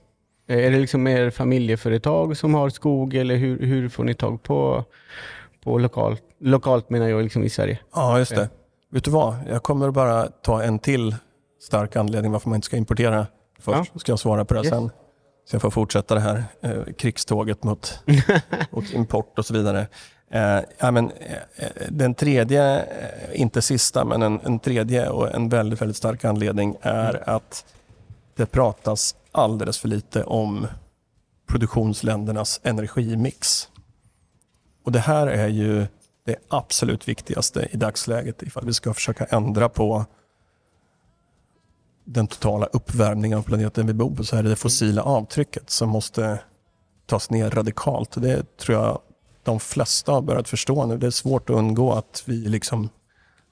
[0.49, 4.43] Eh, Är det liksom er familjeföretag som har skog eller hur, hur får ni tag
[4.43, 4.83] på,
[5.63, 6.21] på lokalt?
[6.39, 7.79] Lokalt menar jag liksom i Sverige.
[7.95, 8.49] Ja, just det.
[8.91, 9.35] Vet du vad?
[9.49, 11.15] Jag kommer bara ta en till
[11.61, 13.27] stark anledning varför man inte ska importera.
[13.59, 14.69] Först ska jag svara på det Yes.
[14.69, 14.89] sen.
[15.49, 17.99] Så jag får fortsätta det här eh, krigståget mot,
[18.71, 19.87] mot import och så vidare.
[20.33, 21.11] Eh, ja, men,
[21.55, 26.25] eh, den tredje, eh, inte sista, men en, en tredje och en väldigt, väldigt stark
[26.25, 27.65] anledning är att
[28.35, 30.67] det pratas alldeles för lite om
[31.47, 33.69] produktionsländernas energimix.
[34.83, 35.85] Och det här är ju
[36.25, 40.05] det absolut viktigaste i dagsläget ifall vi ska försöka ändra på
[42.03, 45.89] den totala uppvärmningen av planeten vi bor på så är det det fossila avtrycket som
[45.89, 46.39] måste
[47.05, 48.21] tas ner radikalt.
[48.21, 49.01] Det tror jag
[49.43, 50.97] de flesta har börjat förstå nu.
[50.97, 52.89] Det är svårt att undgå att vi liksom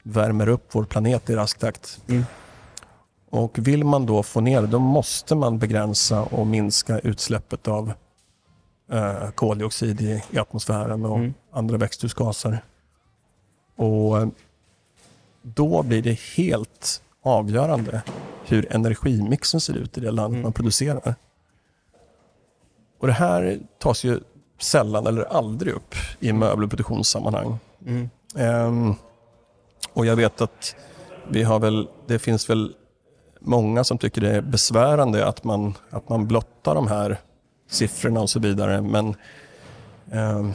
[0.04, 2.02] värmer upp vår planet i rask takt.
[2.08, 2.24] Mm.
[3.30, 7.94] Och vill man då få ner det, då måste man begränsa och minska utsläppet av
[8.92, 11.34] eh, koldioxid i, i atmosfären och Mm.
[11.52, 12.64] andra växthusgaser.
[13.76, 14.28] Och eh,
[15.42, 18.02] då blir det helt avgörande
[18.46, 20.44] hur energimixen ser ut i det land Mm.
[20.44, 21.16] man producerar.
[23.00, 24.20] Och det här tas ju
[24.64, 27.60] sällan eller aldrig upp i möbelproduktionssammanhang.
[27.86, 28.10] Mm.
[28.36, 28.96] Ehm, um,
[29.94, 30.76] och jag vet att
[31.30, 32.74] vi har väl, det finns väl
[33.40, 37.18] många som tycker det är besvärande att man, att man blottar de här
[37.70, 38.82] siffrorna och så vidare.
[38.82, 39.16] Men
[40.12, 40.54] um,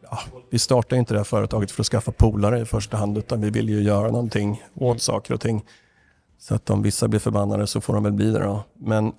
[0.00, 0.18] ja,
[0.50, 3.50] vi startar inte det här företaget för att skaffa polare i första hand utan vi
[3.50, 5.64] vill ju göra någonting åt saker och ting.
[6.38, 8.64] Så att om vissa blir förbannade så får de väl bli det då.
[8.74, 9.12] Men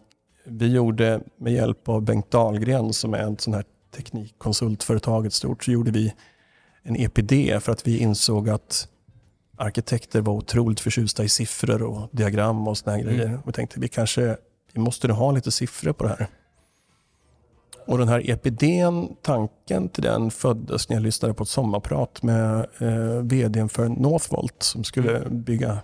[0.46, 3.64] vi gjorde med hjälp av Bengt Dahlgren som är en sån här
[3.96, 6.14] teknikkonsultföretag ett stort, så gjorde vi
[6.84, 8.88] en EPD för att vi insåg att
[9.58, 13.06] arkitekter var otroligt förtjusta i siffror och diagram och såna Mm.
[13.06, 13.40] grejer.
[13.46, 14.38] Och tänkte vi kanske
[14.74, 16.28] vi måste nog ha lite siffror på det här.
[17.88, 22.68] Och den här EPDn, tanken till den föddes när jag lyssnade på ett sommarprat med
[22.78, 25.78] eh, vdn för Northvolt som skulle bygga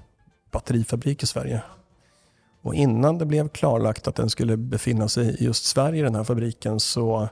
[0.52, 1.62] batterifabrik i Sverige.
[2.62, 6.24] Och innan det blev klarlagt att den skulle befinna sig i just Sverige, den här
[6.24, 7.30] fabriken, så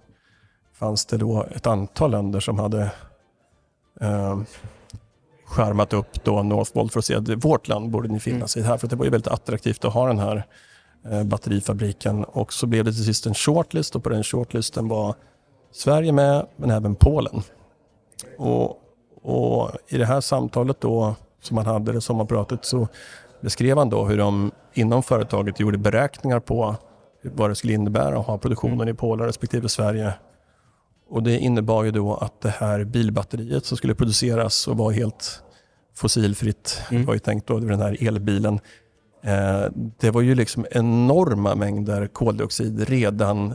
[0.83, 2.81] fanns det då ett antal länder som hade
[4.01, 4.39] eh,
[5.45, 8.77] skärmat upp då Northvolt för att se att vårt land borde ni finna sig här.
[8.77, 10.43] För det var ju väldigt attraktivt att ha den här
[11.11, 12.23] eh, batterifabriken.
[12.23, 15.15] Och så blev det till sist en shortlist och på den shortlisten var
[15.71, 17.41] Sverige med, men även Polen.
[18.37, 18.79] Och,
[19.21, 22.87] och i det här samtalet då, som man hade, det sommarpratet, så
[23.41, 26.75] beskrev han då hur de inom företaget gjorde beräkningar på
[27.23, 30.13] vad det skulle innebära att ha produktionen i Polen respektive Sverige.
[31.09, 35.43] Och det innebar ju då att det här bilbatteriet som skulle produceras och var helt
[35.95, 37.01] fossilfritt, Mm.
[37.01, 38.59] det var ju tänkt då, den här elbilen,
[39.23, 39.63] eh,
[39.99, 43.53] det var ju liksom enorma mängder koldioxid redan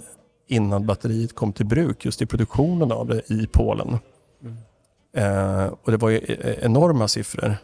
[0.49, 3.99] innan batteriet kom till bruk just i produktionen av det i Polen.
[5.17, 7.57] Eh, och det var ju e- enorma siffror.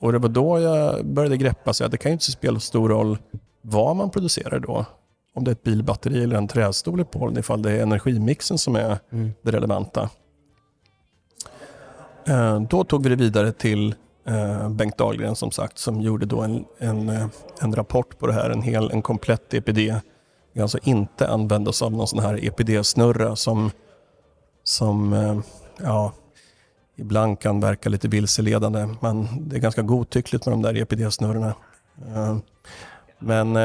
[0.00, 2.66] Och det var då jag började greppa sig att det kan ju inte spela så
[2.66, 3.18] stor roll
[3.62, 4.86] vad man producerar då.
[5.38, 8.76] Om det är ett bilbatteri eller en trästol i Polen ifall det är energimixen som
[8.76, 9.30] är Mm.
[9.42, 10.10] det relevanta.
[12.26, 13.94] Eh, Då tog vi det vidare till
[14.26, 17.26] eh, Bengt Dahlgren som sagt som gjorde då en, en, eh,
[17.60, 20.00] en rapport på det här, en, hel, en komplett EPD.
[20.52, 23.70] Vi alltså inte använde oss av någon sån här EPD-snurra som,
[24.64, 25.38] som eh,
[25.82, 26.12] ja,
[26.96, 28.88] ibland kan verka lite vilseledande.
[29.00, 31.54] Men det är ganska godtyckligt med de där EPD-snurrorna.
[33.18, 33.56] Men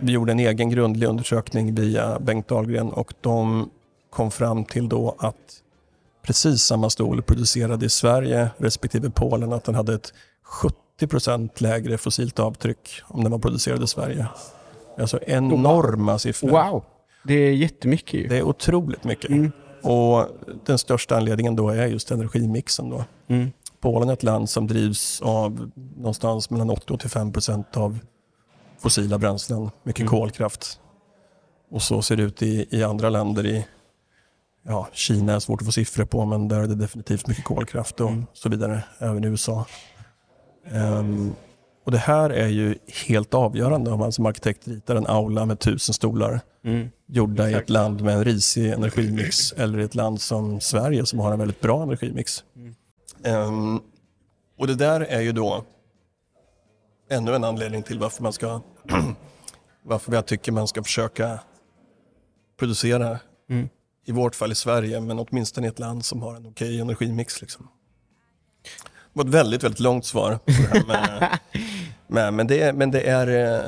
[0.00, 3.70] vi gjorde en egen grundlig undersökning via Bengt Dahlgren och de
[4.10, 5.62] kom fram till då att
[6.22, 10.12] precis samma stol producerad i Sverige respektive Polen att den hade ett
[11.00, 14.26] 70% lägre fossilt avtryck om den var producerad i Sverige.
[14.98, 16.50] Alltså enorma siffror.
[16.50, 16.84] Wow!
[17.24, 18.28] Det är jättemycket ju.
[18.28, 19.30] Det är otroligt mycket.
[19.30, 19.52] Mm.
[19.82, 20.26] Och
[20.66, 22.90] den största anledningen då är just energimixen.
[22.90, 23.04] Då.
[23.28, 23.50] Mm.
[23.80, 27.98] Polen är ett land som drivs av någonstans mellan 80 och 85 procent av
[28.82, 30.10] fossila bränslen, mycket Mm.
[30.10, 30.80] kolkraft.
[31.70, 33.46] Och så ser det ut i, i andra länder.
[33.46, 33.66] i
[34.66, 38.00] ja, Kina är svårt att få siffror på, men där är det definitivt mycket kolkraft
[38.00, 38.26] och Mm.
[38.32, 39.66] så vidare, även i USA.
[40.70, 41.32] Ehm,
[41.84, 42.74] och det här är ju
[43.08, 46.88] helt avgörande om man som arkitekt ritar en aula med tusen stolar Mm.
[47.06, 47.64] gjorda i Exakt.
[47.64, 51.38] ett land med en risig energimix eller i ett land som Sverige som har en
[51.38, 52.44] väldigt bra energimix.
[52.56, 52.74] Mm.
[53.24, 53.80] Ehm,
[54.58, 55.64] och det där är ju då
[57.10, 58.60] ännu en anledning till varför man ska
[59.82, 61.38] varför jag tycker man ska försöka
[62.58, 63.18] producera,
[63.50, 63.68] Mm.
[64.06, 67.40] i vårt fall i Sverige, men åtminstone i ett land som har en okej energimix.
[67.40, 67.68] Liksom.
[68.62, 68.70] Det
[69.12, 70.38] var ett väldigt, väldigt långt svar.
[70.44, 71.38] På det
[72.06, 73.64] med, men, det är, men det, är, eh,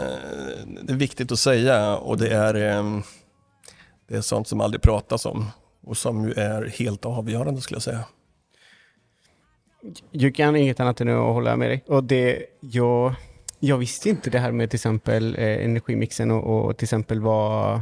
[0.83, 2.99] det är viktigt att säga och det är, eh,
[4.09, 5.47] det är sånt som aldrig pratas om
[5.87, 8.05] och som ju är helt avgörande skulle jag säga.
[10.11, 11.85] Jag kan inget annat än att hålla med dig.
[11.87, 13.15] Och det, jag,
[13.65, 17.81] jag visste inte det här med till exempel eh, energimixen och, och till exempel vad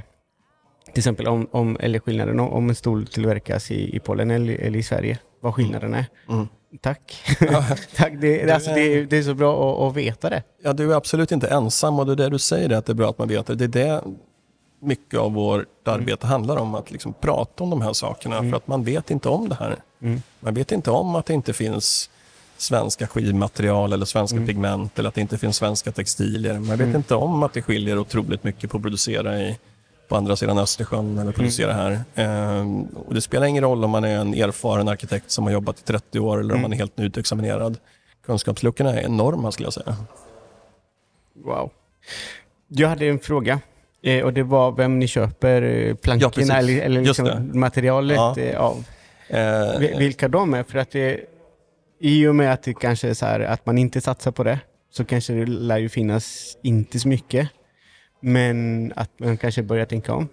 [0.85, 4.79] till exempel om, om eller skillnaden om, en stol tillverkas i, i Polen eller, eller
[4.79, 6.07] i Sverige, vad skillnaden är.
[6.29, 6.49] Mm.
[6.81, 7.37] Tack.
[7.41, 7.65] Ja.
[7.97, 8.13] Tack.
[8.21, 10.43] Det, alltså, det, är, det är så bra att, att veta det.
[10.63, 12.95] Ja, du är absolut inte ensam och det är det du säger, att det är
[12.95, 13.55] bra att man vet det.
[13.55, 14.03] Det är det
[14.81, 18.39] mycket av vårt arbete handlar om, att liksom prata om de här sakerna.
[18.39, 18.51] Mm.
[18.51, 19.77] För att man vet inte om det här.
[20.03, 20.23] Mm.
[20.41, 22.10] Man vet inte om att det inte finns
[22.61, 24.47] svenska skivmaterial eller svenska Mm.
[24.49, 26.53] pigment eller att det inte finns svenska textilier.
[26.55, 26.97] Man vet Mm.
[26.97, 29.59] inte om att det skiljer otroligt mycket på att producera i,
[30.09, 31.83] på andra sidan Östersjön eller producera Mm.
[31.85, 32.01] här.
[32.25, 35.79] Ehm, och det spelar ingen roll om man är en erfaren arkitekt som har jobbat
[35.79, 36.63] i 30 år eller om Mm.
[36.63, 37.79] man är helt nyutexaminerad.
[38.27, 39.97] Kunskapsluckorna är enorma skulle jag säga.
[41.45, 41.71] Wow.
[42.69, 43.61] Jag hade en fråga.
[44.03, 46.51] Eh, och det var vem ni köper eh, Ja, plankorna precis.
[46.51, 48.39] eller, eller liksom materialet Ja.
[48.39, 48.85] eh, av.
[49.29, 50.63] Eh, Vi- Vilka de är.
[50.63, 51.21] För att det,
[52.01, 54.61] i och med att det kanske är så här att man inte satsar på det
[54.93, 57.49] så kanske det lär ju finnas inte så mycket.
[58.21, 60.29] Men att man kanske börjar tänka om.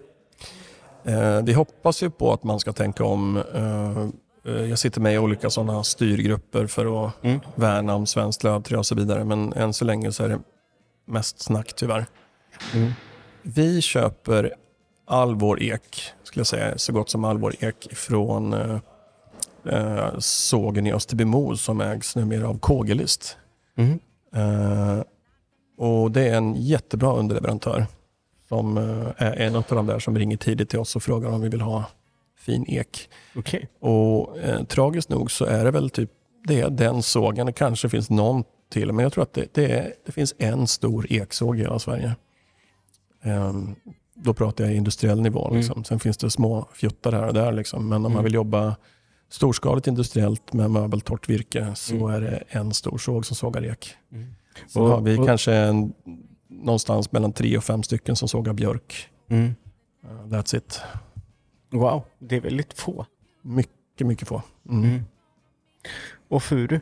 [1.04, 3.36] Eh, vi hoppas ju på att man ska tänka om.
[3.54, 7.40] Eh, eh, jag sitter med i olika sådana styrgrupper för att Mm.
[7.54, 9.24] värna om svenskt lövträ och så vidare.
[9.24, 10.40] Men än så länge så är det
[11.06, 12.06] mest snack tyvärr.
[12.74, 12.92] Mm.
[13.42, 14.54] Vi köper
[15.06, 18.54] all vår ek, skulle jag säga, så gott som all vår ek från
[19.66, 23.36] eh, sågen i Österbymo som ägs numera av Kågelist.
[23.76, 23.98] Mm.
[24.34, 25.02] Eh,
[25.78, 27.86] och det är en jättebra underleverantör
[28.48, 31.40] som eh, är en av de där som ringer tidigt till oss och frågar om
[31.40, 31.84] vi vill ha
[32.38, 33.08] fin ek.
[33.36, 33.68] Okej.
[33.80, 36.10] Och eh, tragiskt nog så är det väl typ
[36.46, 37.46] det är den sågen.
[37.46, 40.66] Det kanske finns någon till, men jag tror att det, det, är, det finns en
[40.66, 42.16] stor eksåg i hela Sverige.
[43.22, 43.74] Ehm,
[44.14, 45.46] då pratar jag industriell nivå.
[45.46, 45.56] Mm.
[45.56, 45.84] Liksom.
[45.84, 47.52] Sen finns det små fjuttar här och där.
[47.52, 47.88] Liksom.
[47.88, 48.14] Men om Mm.
[48.14, 48.76] man vill jobba
[49.30, 52.06] storskaligt industriellt med möbeltorrt virke så Mm.
[52.10, 53.94] är det en stor såg som sågar ek.
[54.12, 54.34] Mm.
[54.68, 55.92] Så Och- har vi och- kanske en,
[56.48, 59.08] någonstans mellan tre och fem stycken som sågar björk.
[59.28, 59.54] Mm.
[60.04, 60.80] Uh, that's it.
[61.70, 63.06] Wow, det är väldigt få.
[63.42, 64.42] Mycket, mycket få.
[64.68, 64.84] Mm.
[64.84, 65.02] Mm.
[66.28, 66.80] Och furu?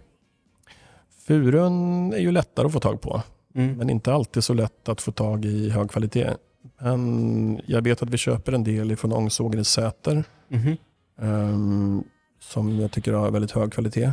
[1.26, 3.22] Furun är ju lättare att få tag på,
[3.54, 3.76] Mm.
[3.76, 6.30] men inte alltid så lätt att få tag i hög kvalitet.
[6.78, 10.76] Men jag vet att vi köper en del från ångsågen i Säter Mhm.
[12.46, 14.12] Som jag tycker har väldigt hög kvalitet.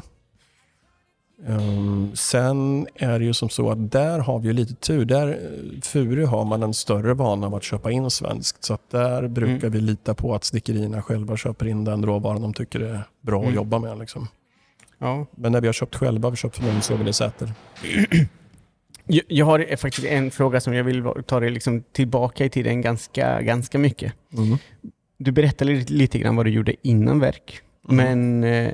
[1.48, 5.06] Ehm, sen är det ju som så att där har vi lite tur.
[5.06, 8.63] Där eh, Furu har man en större vana av att köpa in svenskt.
[8.63, 9.72] Så där brukar Mm.
[9.72, 13.50] vi lita på att snickerierna själva köper in den råvaran de tycker är bra Mm.
[13.50, 14.00] att jobba med.
[14.00, 14.28] Liksom.
[14.98, 15.26] Ja.
[15.36, 17.52] Men när vi har köpt själva, vi köpt från ångsågen i Säter.
[19.06, 22.82] Jag, jag har faktiskt en fråga som jag vill ta dig liksom tillbaka i tiden
[22.82, 24.13] ganska, ganska mycket.
[25.17, 27.62] Du berättade lite, lite grann vad du gjorde innan verk.
[27.89, 27.96] Mm.
[27.96, 28.74] Men eh,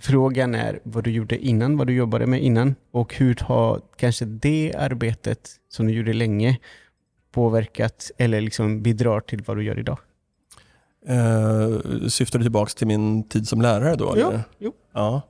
[0.00, 4.24] frågan är vad du gjorde innan, vad du jobbade med innan och hur har kanske
[4.24, 6.58] det arbetet som du gjorde länge
[7.32, 9.98] påverkat eller liksom bidrar till vad du gör idag?
[11.06, 14.14] Eh, syftar du tillbaka till min tid som lärare då?
[14.16, 14.42] Ja, eller?
[14.58, 14.72] jo.
[14.92, 15.22] Ja.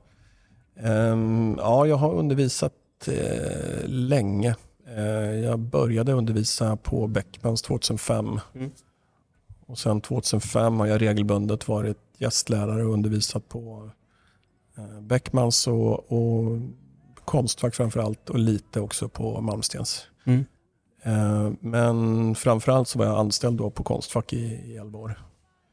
[0.75, 2.73] Ehm, ja, jag har undervisat
[3.07, 4.55] eh, länge.
[4.97, 8.39] Eh, jag började undervisa på Beckmans 2005.
[8.55, 8.71] Mm.
[9.65, 13.89] Och sen 2005 har jag regelbundet varit gästlärare och undervisat på
[14.77, 16.59] eh, Beckmans och, och
[17.25, 20.07] Konstfack framför allt och lite också på Malmstens.
[20.23, 20.45] Mm.
[21.03, 25.19] Eh, men framförallt så var jag anställd då på Konstfack i, i 11 år.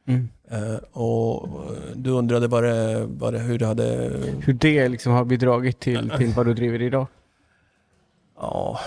[0.07, 0.29] Mm.
[0.51, 1.49] Eh, och
[1.95, 4.11] du undrade vad det, vad det, hur det hade...
[4.45, 7.07] Hur det liksom har bidragit till, till vad du driver idag?
[8.37, 8.79] Ja.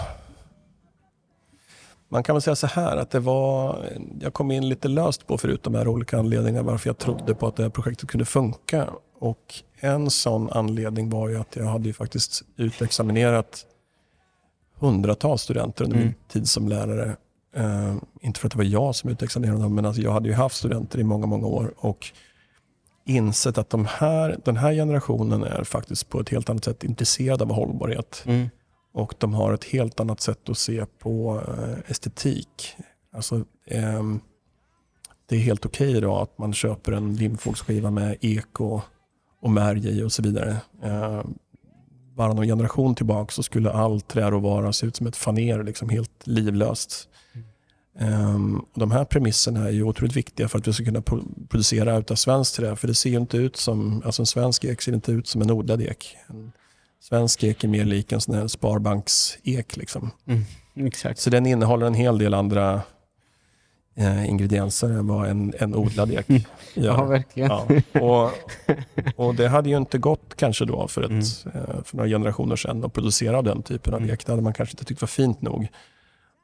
[2.13, 3.87] Man kan väl säga så här att det var,
[4.21, 7.47] jag kom in lite löst på förut de här olika anledningarna varför jag trodde på
[7.47, 8.91] att det här projektet kunde funka.
[9.19, 13.67] Och en sån anledning var ju att jag hade ju faktiskt utexaminerat
[14.79, 16.07] hundratals studenter under Mm.
[16.09, 17.17] min tid som lärare.
[17.57, 20.35] Eh, inte för att det var jag som utexaminerade dem, men alltså jag hade ju
[20.35, 22.07] haft studenter i många, många år och
[23.07, 27.43] insett att de här, den här generationen är faktiskt på ett helt annat sätt intresserad
[27.43, 28.23] av hållbarhet.
[28.27, 28.49] Mm.
[28.93, 32.77] Och de har ett helt annat sätt att se på eh, estetik.
[33.13, 34.21] Alltså, ehm,
[35.27, 38.83] det är helt okej idag att man köper en limfogsskiva med ek och,
[39.51, 40.57] märg i och så vidare.
[42.17, 46.27] Bara någon generation tillbaka så skulle all träråvara se ut som ett faner, liksom helt
[46.27, 47.09] livlöst.
[47.99, 51.25] Ehm, och de här premisserna är ju otroligt viktiga för att vi ska kunna pro-
[51.49, 52.77] producera utav svenskt trä.
[52.77, 55.43] För det ser ju inte ut som, alltså en svensk ek ser inte ut som
[55.43, 56.17] en odlad ek.
[56.27, 56.53] En
[57.03, 59.77] svensk ek är mer lik en sån här sparbanksek.
[59.77, 60.11] Liksom.
[60.75, 61.21] Exakt.
[61.21, 62.83] Så den innehåller en hel del andra
[63.97, 66.39] eh, ingredienser än vad en, en odlad ek Ja,
[66.75, 67.05] gör.
[67.05, 67.51] verkligen.
[67.51, 67.67] Ja,
[68.01, 68.31] och,
[69.27, 71.23] och det hade ju inte gått kanske då för, ett, Mm.
[71.69, 74.15] eh, för några generationer sedan att producera den typen av Mm.
[74.15, 74.27] ek.
[74.27, 75.69] Det hade man kanske inte tyckt var fint nog.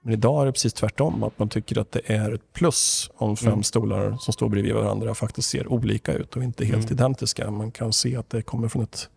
[0.02, 3.36] Men idag är det precis tvärtom, att man tycker att det är ett plus om
[3.36, 3.62] fem Mm.
[3.62, 6.92] stolar som står bredvid varandra faktiskt ser olika ut och inte helt Mm.
[6.94, 7.50] identiska.
[7.50, 9.08] Man kan se att det kommer från ett,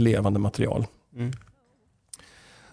[0.00, 0.86] ett levande material.
[1.16, 1.32] Mm.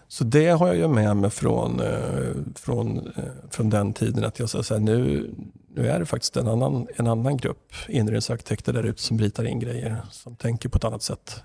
[0.08, 4.38] Så det har jag ju med mig från, eh, från, eh, från den tiden att
[4.38, 5.30] jag här, nu,
[5.74, 9.60] nu är det faktiskt en annan, en annan grupp inredningsarkitekter där ute som ritar in
[9.60, 11.42] grejer, som tänker på ett annat sätt.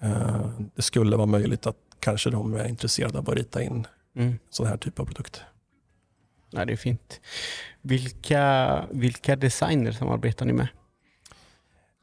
[0.00, 3.86] Eh, det skulle vara möjligt att kanske de är intresserade av att rita in
[4.16, 4.38] Mm.
[4.50, 5.40] sån här typ av produkt.
[6.50, 7.20] Ja, det är fint.
[7.82, 10.68] Vilka, vilka designer samarbetar ni med?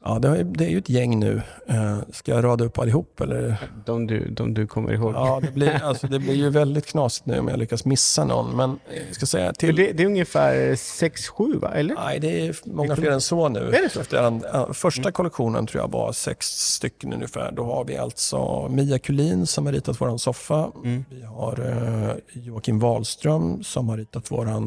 [0.08, 1.42] Ja, det är, det är ju ett gäng nu.
[1.66, 3.56] Eh, ska jag rada upp allihop eller?
[3.84, 5.14] De du, de du kommer ihåg?
[5.14, 8.56] Ja, det blir, alltså, det blir ju väldigt knasigt nu om jag lyckas missa någon.
[8.56, 9.76] Men jag ska säga till...
[9.76, 11.72] Det, det är ungefär 6-7 va?
[11.74, 11.94] Eller?
[11.94, 13.60] Nej, det är många fler än så nu.
[13.60, 14.00] Är det så?
[14.00, 17.52] Efter första kollektionen tror jag var sex stycken ungefär.
[17.52, 20.70] Då har vi alltså Mia Kulin som har ritat vår soffa.
[20.84, 21.04] Mm.
[21.10, 24.60] Vi har eh, Joakim Wahlström som har ritat vår eh,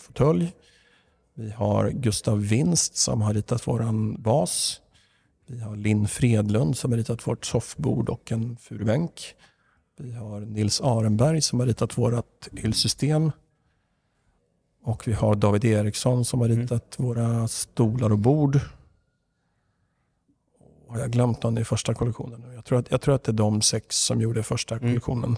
[0.00, 0.52] fåtölj.
[1.34, 4.80] Vi har Gustav Winst som har ritat vår vas.
[5.46, 9.34] Vi har Linn Fredlund som har ritat vårt soffbord och en furubänk.
[9.96, 13.32] Vi har Nils Arenberg som har ritat vårt hyllsystem.
[14.82, 16.60] Och vi har David Eriksson som har Mm.
[16.60, 18.60] ritat våra stolar och bord.
[20.88, 22.52] Har jag glömt någon i första kollektionen?
[22.54, 24.88] Jag tror, att, jag tror att det är de sex som gjorde första Mm.
[24.88, 25.36] kollektionen.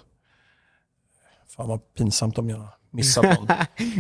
[1.47, 3.49] Fan vad pinsamt om jag någon.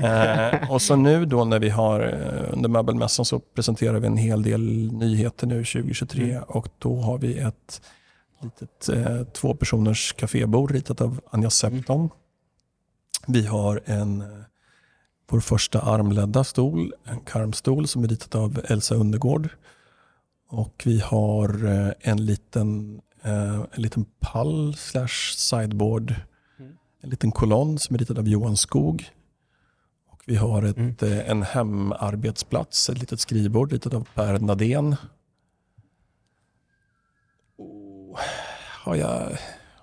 [0.04, 4.16] eh, och så nu då när vi har eh, under möbelmässan så presenterar vi en
[4.16, 6.42] hel del nyheter nu 2023 Mm.
[6.42, 7.82] och då har vi ett
[8.42, 12.10] litet eh, två personers kafébord ritat av Anja Septon.
[13.26, 14.26] Vi har en eh,
[15.30, 19.48] vår första armledda stol, en karmstol som är ritat av Elsa Undergård.
[20.48, 26.14] Och vi har eh, en liten, en liten pall slash sideboard.
[27.02, 29.04] En liten kolonn som är ritad av Johan Skog.
[30.10, 30.94] Och vi har ett, Mm.
[31.02, 34.96] eh, en hemarbetsplats, ett litet skrivbord ritat av Per Nadén.
[37.58, 38.18] Oh,
[38.84, 39.30] har, jag, har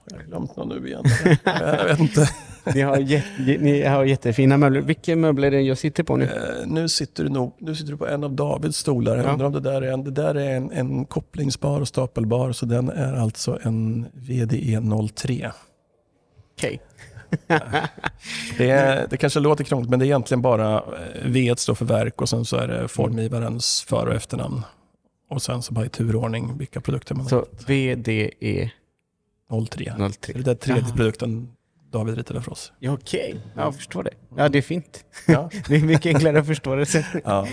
[0.09, 1.03] jag glömt någon nu igen?
[1.43, 2.29] jag vet inte.
[2.75, 3.27] Ni har, jätte,
[3.59, 4.81] ni har jättefina möbler.
[4.81, 6.23] Vilka möbler är det jag sitter på nu?
[6.25, 9.15] Eh, nu, sitter du nog, nu sitter du på en av Davids stolar.
[9.17, 9.31] Jag Ja.
[9.31, 12.51] undrar om det där är en, det där är en, en kopplingsbar och stapelbar.
[12.51, 14.81] Så den är alltså en VDE
[15.15, 15.51] 03.
[16.57, 16.81] Okej.
[18.57, 20.81] Det, är, det kanske låter krångligt men det är egentligen bara eh,
[21.25, 24.61] V står för verk och sen så är det formgivarens för och efternamn.
[25.29, 27.45] Och sen så bara i turordning vilka produkter man Så har.
[27.67, 28.71] VDE
[29.69, 29.93] 03.
[30.19, 30.33] 03.
[30.33, 30.95] Det är tredje Aha.
[30.95, 31.51] produkten
[31.91, 32.71] David ritade för oss.
[32.79, 34.11] Ja, Okej, Ja, jag förstår det.
[34.37, 35.05] Ja, det är fint.
[35.27, 35.49] Ja.
[35.67, 37.03] Det är mycket enklare att förstå det sen.
[37.23, 37.47] Ja.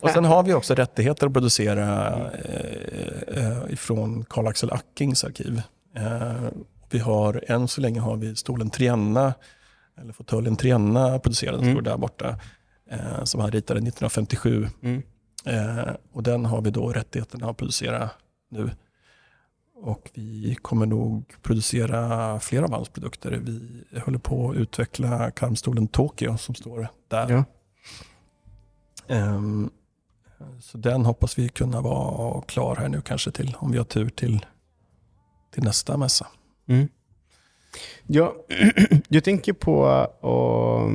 [0.00, 5.62] Och sen har vi också rättigheter att producera eh, eh, ifrån Karl-Axel Ackings arkiv.
[5.96, 6.32] Eh,
[6.94, 9.34] vi har, än så länge har vi stolen Trienna,
[10.00, 11.74] eller fåtöljen Trienna producerad, Mm.
[11.74, 12.38] står där borta,
[12.90, 14.68] eh, som han ritade 1957.
[14.82, 15.02] Mm.
[15.44, 18.10] Eh, och den har vi då rättigheterna att producera
[18.50, 18.70] nu.
[19.74, 23.30] Och vi kommer nog producera flera av hans produkter.
[23.30, 27.30] Vi håller på att utveckla karmstolen Tokyo som står där.
[27.30, 27.44] Ja.
[29.14, 29.70] Ehm,
[30.60, 34.08] så den hoppas vi kunna vara klar här nu kanske till, om vi har tur
[34.08, 34.46] till,
[35.54, 36.26] till nästa mässa.
[36.66, 36.88] Mm.
[38.06, 38.36] Ja,
[39.08, 39.74] jag tänker på
[40.20, 40.90] och,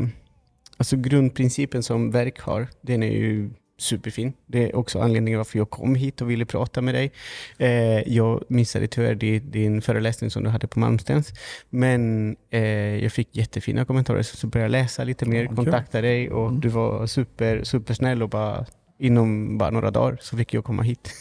[0.78, 2.68] alltså grundprincipen som verk har.
[2.82, 3.50] Den är ju
[3.80, 4.34] superfin.
[4.46, 7.12] Det är också anledningen varför jag kom hit och ville prata med dig.
[7.58, 11.34] Eh, jag missade tyvärr din, din föreläsning som du hade på Malmstens.
[11.70, 12.62] Men eh,
[13.04, 15.56] jag fick jättefina kommentarer så jag började läsa lite mer, kul.
[15.56, 16.60] kontakta dig och Mm.
[16.60, 18.66] du var super, supersnäll och bara
[18.98, 21.14] inom bara några dagar så fick jag komma hit.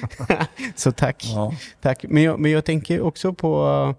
[0.74, 1.24] så tack.
[1.34, 1.54] Ja.
[1.80, 2.04] Tack.
[2.08, 3.94] Men jag, men jag tänker också på uh,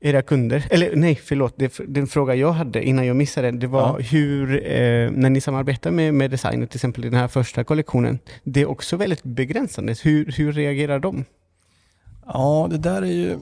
[0.00, 0.66] era kunder.
[0.70, 1.54] Eller nej, förlåt.
[1.56, 3.98] Det, den fråga jag hade innan jag missade det var Ja.
[3.98, 8.18] hur, eh, när ni samarbetar med, med designer, till exempel i den här första kollektionen,
[8.44, 9.94] det är också väldigt begränsande.
[10.02, 11.24] Hur, hur reagerar de?
[12.26, 13.38] ja, det där är ju...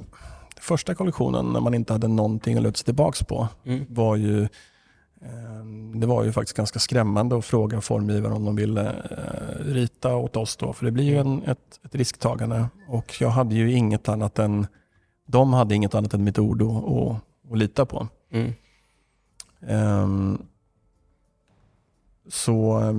[0.61, 3.49] Första kollektionen när man inte hade någonting att luta sig tillbaka på
[3.89, 4.49] var ju eh,
[6.01, 10.37] det var ju faktiskt ganska skrämmande att fråga formgivaren om de ville eh, rita åt
[10.37, 10.72] oss då.
[10.72, 12.68] För det blir ju en, ett, ett risktagande.
[12.89, 14.66] Och jag hade ju inget annat än,
[15.27, 16.85] de hade inget annat än mitt ord att,
[17.51, 18.09] att, lita på.
[18.31, 18.53] Mm.
[19.61, 20.43] Ehm,
[22.29, 22.95] så eh,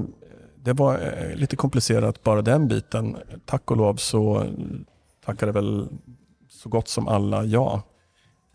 [0.55, 3.17] det var eh, lite komplicerat bara den biten.
[3.45, 4.45] Tack och lov så
[5.25, 5.87] tackade väl
[6.49, 7.81] så gott som alla ja.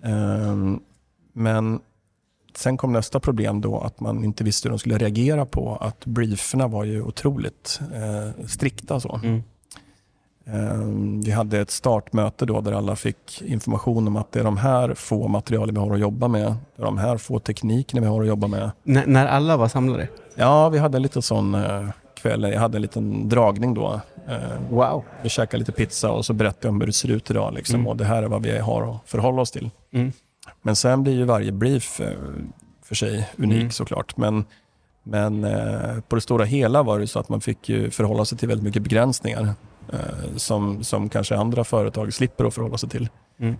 [0.02, 0.80] Ehm,
[1.32, 1.80] men
[2.56, 6.06] sen kom nästa problem då att man inte visste hur de skulle reagera på att
[6.06, 9.00] brieferna var ju otroligt eh, strikta.
[9.00, 9.20] Så.
[9.22, 9.42] Mm.
[10.46, 14.56] Ehm, Vi hade ett startmöte då där alla fick information om att det är de
[14.56, 16.54] här få materialen vi har att jobba med.
[16.76, 18.70] Det är de här få teknikerna vi har att jobba med.
[18.86, 20.08] N- när alla var samlade?
[20.34, 22.42] Ja, vi hade en liten sån eh, kväll.
[22.42, 24.38] Jag hade en liten dragning då Eh,
[24.70, 25.04] Wow.
[25.22, 27.54] vi käkar lite pizza och så berättar jag om hur det ser ut idag.
[27.54, 27.86] Liksom, Mm.
[27.86, 29.70] Och det här är vad vi har att förhålla oss till.
[29.92, 30.12] Mm.
[30.62, 32.18] Men sen blir ju varje brief eh,
[32.82, 33.70] för sig unik Mm.
[33.70, 34.16] såklart.
[34.16, 34.44] Men,
[35.02, 38.38] men eh, på det stora hela var det så att man fick ju förhålla sig
[38.38, 39.54] till väldigt mycket begränsningar
[39.92, 43.08] eh, som, som kanske andra företag slipper att förhålla sig till.
[43.40, 43.56] Mm.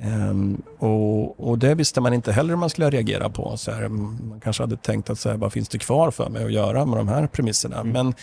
[0.00, 3.56] Ehm, och, och det visste man inte heller hur man skulle reagera på.
[3.56, 6.44] Så här, man kanske hade tänkt att så här, vad finns det kvar för mig
[6.44, 7.80] att göra med de här premisserna?
[7.80, 7.92] Mm.
[7.92, 8.14] Men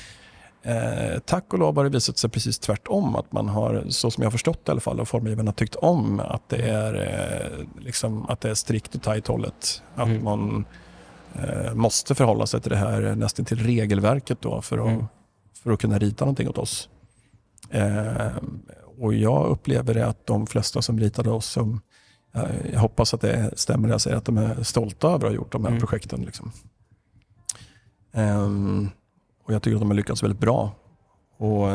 [0.64, 3.16] eh, tack och lov har det visat sig precis tvärtom.
[3.16, 5.76] Att man har, så som jag har förstått det i alla fall, och formgivarna tyckt
[5.76, 9.84] om att det är, eh, liksom, att det är strikt och tajt hållet.
[9.96, 10.24] Att Mm.
[10.24, 10.66] man
[11.36, 15.06] eh, måste förhålla sig till det här nästan till regelverket då för att, Mm.
[15.64, 16.90] för att kunna rita någonting åt oss.
[17.70, 18.28] Eh,
[19.00, 21.82] och jag upplever det att de flesta som ritade oss, som,
[22.36, 22.44] eh,
[22.74, 25.32] jag hoppas att det stämmer när jag säger att de är stolta över att ha
[25.32, 25.80] gjort de här Mm.
[25.80, 26.22] projekten.
[26.22, 26.52] Liksom.
[28.14, 28.90] Ehm,
[29.48, 30.72] och jag tycker att de har lyckats väldigt bra.
[31.38, 31.68] Och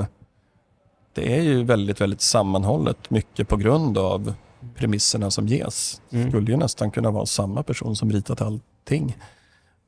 [1.14, 4.34] det är ju väldigt, väldigt sammanhållet, mycket på grund av
[4.74, 6.00] premisserna som ges.
[6.10, 6.30] Det Mm.
[6.30, 9.16] skulle ju nästan kunna vara samma person som ritat allting.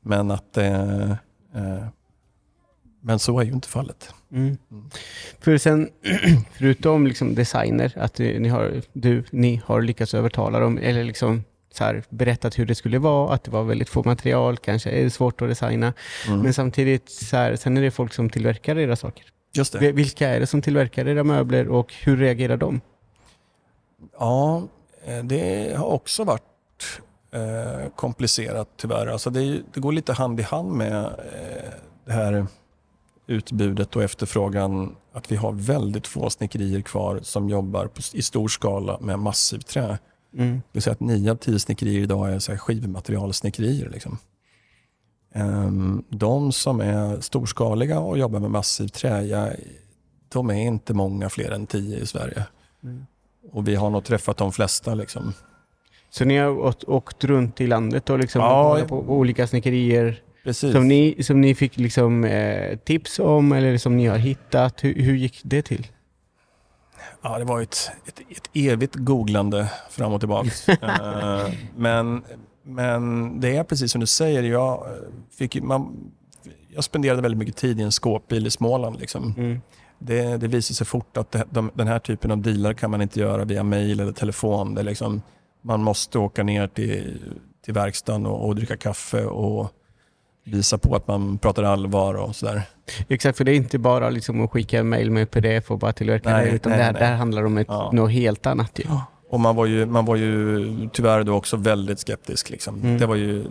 [0.00, 1.84] Men att eh, eh,
[3.00, 4.14] men så är ju inte fallet.
[4.32, 4.56] Mm.
[4.70, 4.90] Mm.
[5.40, 5.88] För sen,
[6.52, 11.44] förutom liksom designer, att ni har, du, ni har lyckats övertala dem, eller liksom
[11.74, 15.04] så här, berättat hur det skulle vara, att det var väldigt få material, kanske är
[15.04, 15.92] det svårt att designa.
[16.28, 16.40] Mm.
[16.40, 19.26] Men samtidigt, så här, sen är det folk som tillverkar era saker.
[19.54, 19.78] Just det.
[19.78, 22.80] Vi- Vilka är det som tillverkar era möbler och hur reagerar de?
[24.18, 24.62] Ja,
[25.04, 26.42] eh, det har också varit
[27.32, 29.06] eh, komplicerat tyvärr.
[29.06, 31.70] Alltså det, det går lite hand i hand med eh,
[32.06, 32.46] det här
[33.26, 34.96] utbudet och efterfrågan.
[35.12, 39.66] Att vi har väldigt få snickerier kvar som jobbar på, i stor skala med massivt
[39.66, 39.98] trä.
[40.38, 40.54] Mm.
[40.54, 43.90] Det vill säga att nio av tio snickerier idag är så här skivmaterialsnickerier.
[43.90, 44.18] Liksom.
[45.34, 49.48] Ehm, de som är storskaliga och jobbar med massivt trä, ja,
[50.28, 52.44] de är inte många fler än tio i Sverige.
[52.84, 53.06] Mm.
[53.52, 54.94] Och vi har nog träffat de flesta.
[54.94, 55.32] Liksom.
[56.10, 60.22] Så ni har åkt, åkt runt i landet och liksom Ja, på, på olika snickerier
[60.44, 60.72] Precis.
[60.72, 64.84] som ni, som ni fick liksom, eh, tips om eller som ni har hittat.
[64.84, 65.86] Hur, hur gick det till?
[67.26, 70.50] Ja, det var ett, ett, ett evigt googlande fram och tillbaka.
[70.68, 72.22] Eh, men,
[72.62, 74.42] men det är precis som du säger.
[74.42, 74.86] Jag,
[75.38, 76.10] fick, man,
[76.74, 79.00] jag spenderade väldigt mycket tid i en skåpbil i Småland.
[79.00, 79.34] Liksom.
[79.36, 79.60] Mm.
[79.98, 83.02] Det, det visar sig fort att det, de, den här typen av dealar kan man
[83.02, 84.74] inte göra via mail eller telefon.
[84.74, 85.22] Det liksom,
[85.62, 87.20] man måste åka ner till,
[87.64, 89.72] till verkstaden och, och dricka kaffe och
[90.44, 92.62] visa på att man pratar allvar och sådär.
[93.08, 95.92] Exakt, för det är inte bara liksom att skicka en mail med pdf och bara
[95.92, 97.00] tillverka Nej, det, utan nej, det, här, nej.
[97.00, 97.90] det här handlar om ett, Ja.
[97.92, 98.78] något helt annat.
[98.78, 98.84] Ju.
[99.30, 102.50] Och man var ju, man var ju tyvärr då också väldigt skeptisk.
[102.50, 102.74] Liksom.
[102.80, 102.98] Mm.
[102.98, 103.44] Det var ju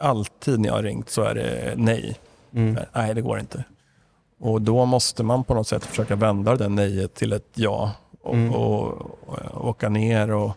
[0.00, 2.16] alltid när jag har ringt så är det nej.
[2.54, 2.78] Mm.
[2.94, 3.64] Nej, det går inte.
[4.40, 7.92] Och då måste man på något sätt försöka vända det nejet till ett ja.
[8.22, 8.54] Och, Mm.
[8.54, 8.88] och,
[9.26, 10.52] och åka ner och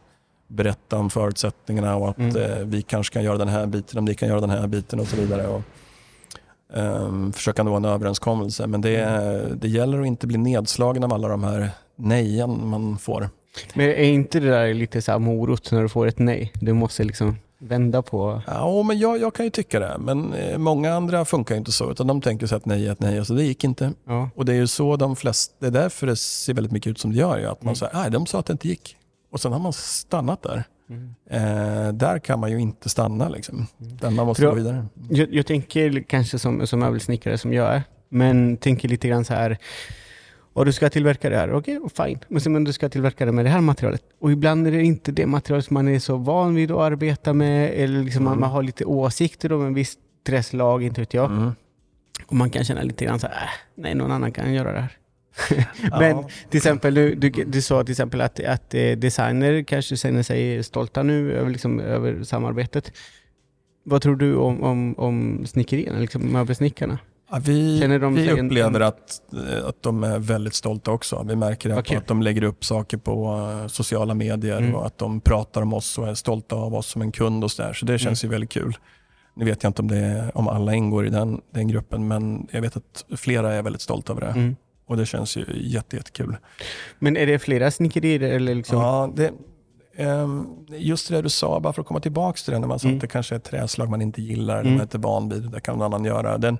[0.54, 2.36] berätta om förutsättningarna och att Mm.
[2.36, 5.00] eh, vi kanske kan göra den här biten om ni kan göra den här biten
[5.00, 5.48] och så vidare.
[5.48, 5.62] Och,
[6.74, 8.68] ehm, försöka nå en överenskommelse.
[8.68, 9.60] Men det, Mm.
[9.60, 13.30] det gäller att inte bli nedslagen av alla de här nejen man får.
[13.74, 16.52] Men är inte det där lite så här morot när du får ett nej?
[16.56, 18.42] Du måste liksom vända på...
[18.48, 19.96] Ja, men jag, jag kan ju tycka det.
[20.00, 21.92] Men eh, många andra funkar inte så.
[21.92, 23.92] Utan de tänker sig att nej är ett nej och så det gick inte.
[24.08, 24.30] Ja.
[24.36, 27.00] Och det är ju så de flesta, det är därför det ser väldigt mycket ut
[27.00, 27.38] som det gör.
[27.40, 27.76] Ju, att man Mm.
[27.76, 28.98] säger, nej de sa att det inte gick.
[29.34, 30.64] Och sen har man stannat där.
[30.90, 31.16] Mm.
[31.30, 33.68] Eh, där kan man ju inte stanna liksom.
[33.96, 34.86] Utan man måste För gå då- vidare.
[35.10, 39.34] Jag, jag tänker kanske som, som möbelsnickare som jag är, men tänker lite grann så
[39.34, 39.58] här.
[40.54, 42.20] Och du ska tillverka det här, okej, fine.
[42.28, 44.02] Men sen men du ska tillverka det med det här materialet.
[44.22, 47.34] Och ibland är det inte det materialet som man är så van vid att arbeta
[47.34, 47.70] med.
[47.74, 48.42] Eller liksom man, Mm.
[48.42, 51.32] man har lite åsikter om en viss träslag, inte vet jag.
[51.32, 51.52] Mm.
[52.28, 54.80] Och man kan känna lite grann så här, äh, nej någon annan kan göra det
[54.80, 54.98] här.
[56.00, 60.24] Men till exempel, du, du, du sa till exempel att, att eh, designer kanske känner
[60.24, 62.92] sig stolta nu över, liksom, över samarbetet.
[63.86, 67.00] Vad tror du om, om, om snickerierna, liksom möbelsnickarna?
[67.32, 67.80] Ja, vi
[68.16, 71.26] vi sig en- upplever att, eh, att de är väldigt stolta också.
[71.28, 71.98] Vi märker det kul.
[71.98, 74.76] att de lägger upp saker på eh, sociala medier Mm.
[74.76, 77.52] och att de pratar om oss och är stolta av oss som en kund och
[77.52, 77.74] så där.
[77.74, 78.78] Så det känns ju väldigt kul.
[79.36, 82.62] Nu vet jag inte om, det om alla ingår i den, den gruppen men jag
[82.62, 84.28] vet att flera är väldigt stolta över det.
[84.40, 84.56] Mm.
[84.86, 86.38] Och det känns ju jätte, jättekul.
[87.00, 88.78] Men är det flera snickerier eller liksom?
[88.80, 89.32] Ja, det,
[89.96, 92.88] ehm, just det du sa, bara för att komma tillbaka till det, när man sa
[92.88, 92.98] Mm.
[92.98, 94.74] att det kanske är ett träslag man inte gillar, eller Mm.
[94.74, 96.38] man är inte van vid, det kan någon annan göra.
[96.38, 96.58] Den,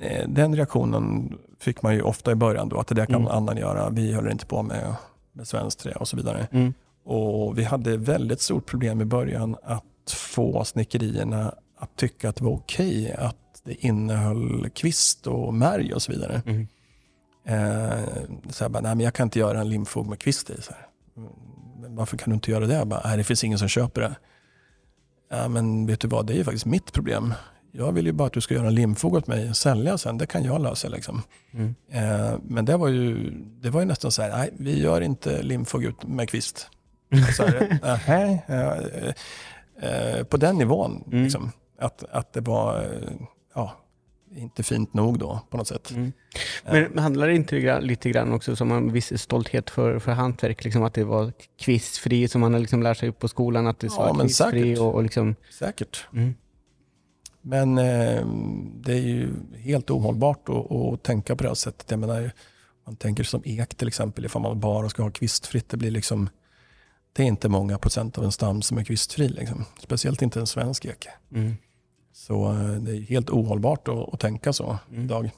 [0.00, 3.24] eh, den reaktionen fick man ju ofta i början då, att det där kan Mm.
[3.24, 4.94] någon annan göra, vi håller inte på med,
[5.32, 6.48] med svenskt trä och så vidare.
[6.52, 6.74] Mm.
[7.04, 9.84] Och vi hade väldigt stort problem i början att
[10.16, 16.02] få snickerierna att tycka att det var okej att det innehöll kvist och märg och
[16.02, 16.42] så vidare.
[16.46, 16.66] Mm.
[17.46, 18.04] Eh,
[18.50, 20.62] så jag bara, nej men jag kan inte göra en limfog med kvist i.
[20.62, 20.86] Så här.
[21.80, 22.74] "Men Varför kan du inte göra det?
[22.74, 24.16] Jag bara, nej det finns ingen som köper det.
[25.30, 27.34] Ja men vet du vad, det är ju faktiskt mitt problem.
[27.72, 30.18] Jag vill ju bara att du ska göra en limfog åt mig och sälja sen.
[30.18, 30.88] Det kan jag lösa.
[30.88, 31.22] Liksom.
[31.52, 31.74] Mm.
[31.90, 33.30] Eh, men det var, ju,
[33.60, 36.68] det var ju nästan så här, nej vi gör inte limfog ut med kvist.
[37.36, 39.12] Så här, "Nähä, eh,
[39.90, 41.04] eh, på den nivån.
[41.06, 41.22] Mm.
[41.24, 43.10] Liksom, att, att det var eh,
[43.54, 43.72] ja,
[44.36, 45.90] inte fint nog då på något sätt.
[45.90, 46.12] Mm.
[46.64, 50.64] Men handlar det inte lite grann också som en viss stolthet för, för hantverk?
[50.64, 54.02] Liksom att det var kvistfri som man liksom lärt sig på skolan, att det ska
[54.06, 54.78] Ja, vara kvistfri säkert.
[54.78, 55.34] och, och liksom...
[55.58, 56.06] Säkert.
[56.12, 56.34] Mm.
[57.42, 58.26] Men eh,
[58.80, 61.90] det är ju helt ohållbart att, att tänka på det här sättet.
[61.90, 62.30] Jag menar,
[62.86, 65.68] man tänker som ek till exempel, ifall man bara ska ha kvistfritt.
[65.68, 66.28] Det, blir liksom,
[67.12, 69.28] det är inte många procent av en stam som är kvistfri.
[69.28, 69.64] Liksom.
[69.78, 71.06] Speciellt inte en svensk ek.
[71.34, 71.56] Mm.
[72.18, 75.04] Så eh, det är helt ohållbart att, att tänka så Mm.
[75.04, 75.30] idag.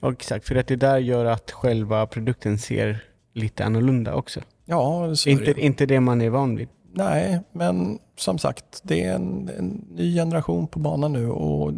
[0.00, 4.40] Och exakt, för att det där gör att själva produkten ser lite annorlunda också.
[4.64, 5.60] Ja, så är Inte, det.
[5.60, 6.68] inte det man är van vid.
[6.92, 11.72] Nej, men som sagt, det är en, en ny generation på banan nu och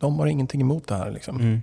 [0.00, 1.10] de har ingenting emot det här.
[1.10, 1.40] Liksom.
[1.40, 1.60] Mm.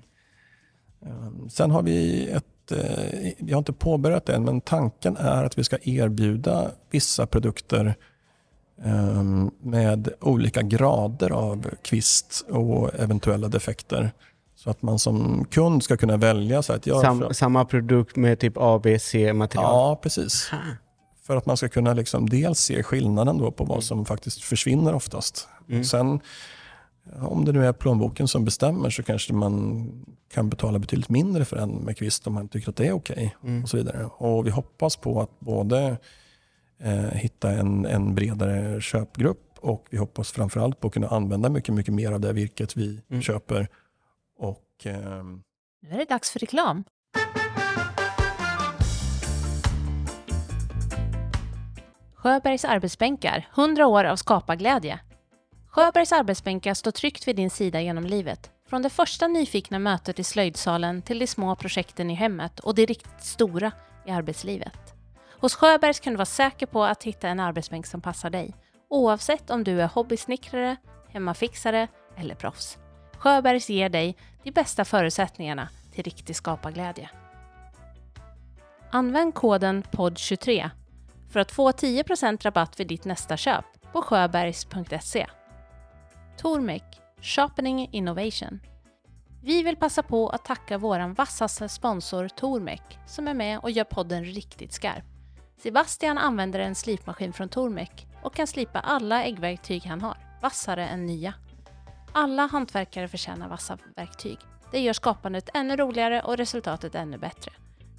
[1.00, 5.44] Um, Sen har vi ett, eh, vi har inte påbörjat det än, men tanken är
[5.44, 7.94] att vi ska erbjuda vissa produkter ehm,
[9.60, 14.12] med olika grader av kvist och eventuella defekter.
[14.56, 16.62] Så att man som kund ska kunna välja.
[16.62, 19.66] Så att jag, Sam, samma produkt med typ ABC-material.
[19.66, 20.52] ja, precis.
[21.28, 24.94] För att man ska kunna liksom dels se skillnaden då på vad som faktiskt försvinner
[24.94, 25.48] oftast.
[25.70, 25.84] Mm.
[25.84, 26.20] Sen
[27.20, 29.88] om det nu är plånboken som bestämmer så kanske man
[30.34, 33.36] kan betala betydligt mindre för en med kvist om man tycker att det är okej.
[33.44, 33.64] Mm.
[33.64, 34.06] och så vidare.
[34.18, 35.98] Och vi hoppas på att både
[37.14, 41.94] hitta en, en bredare köpgrupp och vi hoppas framförallt på att kunna använda mycket, mycket
[41.94, 43.22] mer av det virket vi Mm.
[43.22, 43.68] köper.
[44.40, 45.44] Och ehm,
[45.82, 46.84] Nu är det dags för reklam.
[52.16, 55.00] Sjöbergs arbetsbänkar, 100 år av skaparglädje.
[55.68, 58.52] Sjöbergs arbetsbänkar står tryggt vid din sida genom livet.
[58.70, 62.86] Från det första nyfikna mötet i slöjdsalen till de små projekten i hemmet och det
[62.86, 63.72] riktigt stora
[64.06, 64.93] i arbetslivet.
[65.44, 68.56] Hos Sjöbergs kan du vara säker på att hitta en arbetsbänk som passar dig,
[68.90, 70.76] oavsett om du är hobbysnickrare,
[71.10, 71.88] hemmafixare
[72.18, 72.78] eller proffs.
[73.18, 77.10] Sjöbergs ger dig de bästa förutsättningarna till riktig skaparglädje.
[78.92, 80.70] Använd koden POD23
[81.30, 85.28] för att få 10% rabatt vid ditt nästa köp på sjöbergs.se.
[86.38, 88.60] Tormek, Sharpening Innovation.
[89.42, 93.84] Vi vill passa på att tacka vår vassaste sponsor Tormek som är med och gör
[93.84, 95.13] podden riktigt skarp.
[95.58, 101.06] Sebastian använder en slipmaskin från Tormek och kan slipa alla äggverktyg han har, vassare än
[101.06, 101.34] nya.
[102.12, 104.38] Alla hantverkare förtjänar vassa verktyg.
[104.72, 107.52] Det gör skapandet ännu roligare och resultatet ännu bättre.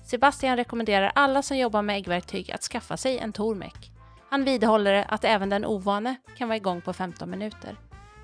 [0.05, 3.91] Sebastian rekommenderar alla som jobbar med äggverktyg att skaffa sig en Tormek.
[4.31, 7.77] Han vidhåller att även den ovane kan vara igång på 15 minuter.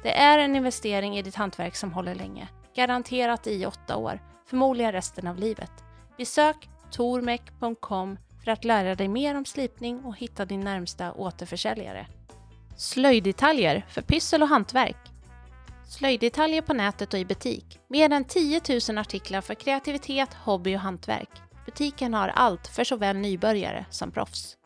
[0.03, 2.49] Det är en investering i ditt hantverk som håller länge.
[2.75, 5.73] Garanterat i åtta år, förmodligen resten av livet.
[6.17, 12.07] Besök tormek.com för att lära dig mer om slipning och hitta din närmsta återförsäljare.
[12.77, 14.97] Slöjddetaljer för pyssel och hantverk.
[15.89, 17.81] Slöjddetaljer på nätet och i butik.
[17.89, 21.31] Mer än 10 000 artiklar för kreativitet, hobby och hantverk.
[21.67, 24.57] Butiken har allt för såväl nybörjare som proffs.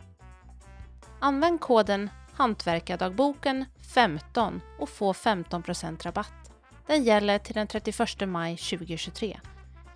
[1.21, 3.65] Använd koden Hantverkardagboken
[3.95, 6.53] 15 och få 15% rabatt.
[6.87, 9.41] Den gäller till den 31 maj 2023.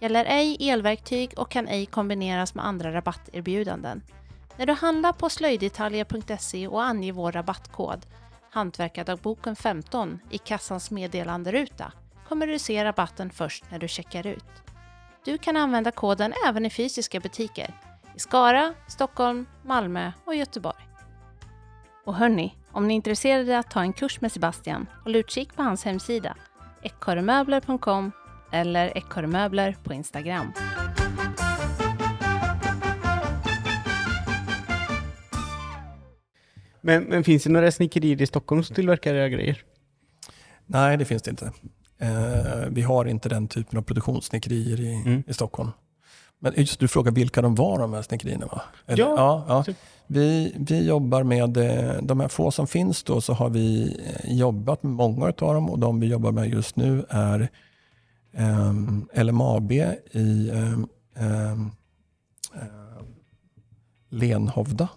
[0.00, 4.02] Gäller ej elverktyg och kan ej kombineras med andra rabatterbjudanden.
[4.56, 8.06] När du handlar på slöjddetaljer.se och anger vår rabattkod
[8.50, 11.92] Hantverkardagboken 15 i kassans meddelanderuta
[12.28, 14.44] kommer du se rabatten först när du checkar ut.
[15.24, 17.74] Du kan använda koden även i fysiska butiker
[18.16, 20.88] i Skara, Stockholm, Malmö och Göteborg.
[22.04, 25.62] Och hörni, om ni är intresserade att ta en kurs med Sebastian, håll utkik på
[25.62, 26.36] hans hemsida
[26.82, 28.12] ekorremöbler.com
[28.52, 30.52] eller ekorremöbler på Instagram.
[36.80, 39.62] Men, men finns det några snickerier i Stockholm som tillverkar era grejer?
[40.70, 41.52] nej, det finns det inte.
[41.98, 45.22] Eh, vi har inte den typen av produktionssnickerier i, Mm.
[45.26, 45.70] i Stockholm.
[46.38, 48.62] Men just du frågar vilka de var de här snickerierna va?
[48.86, 49.64] Eller- Ja, ja, ja.
[49.64, 49.76] typ.
[50.06, 54.32] Vi, vi jobbar med eh, de här få som finns då så har vi eh,
[54.38, 57.48] jobbat med många av dem och de vi jobbar med just nu är
[58.32, 59.72] ehm, LMAB
[60.12, 61.70] i ehm, ehm,
[62.54, 63.04] ehm,
[64.08, 64.88] Lenhovda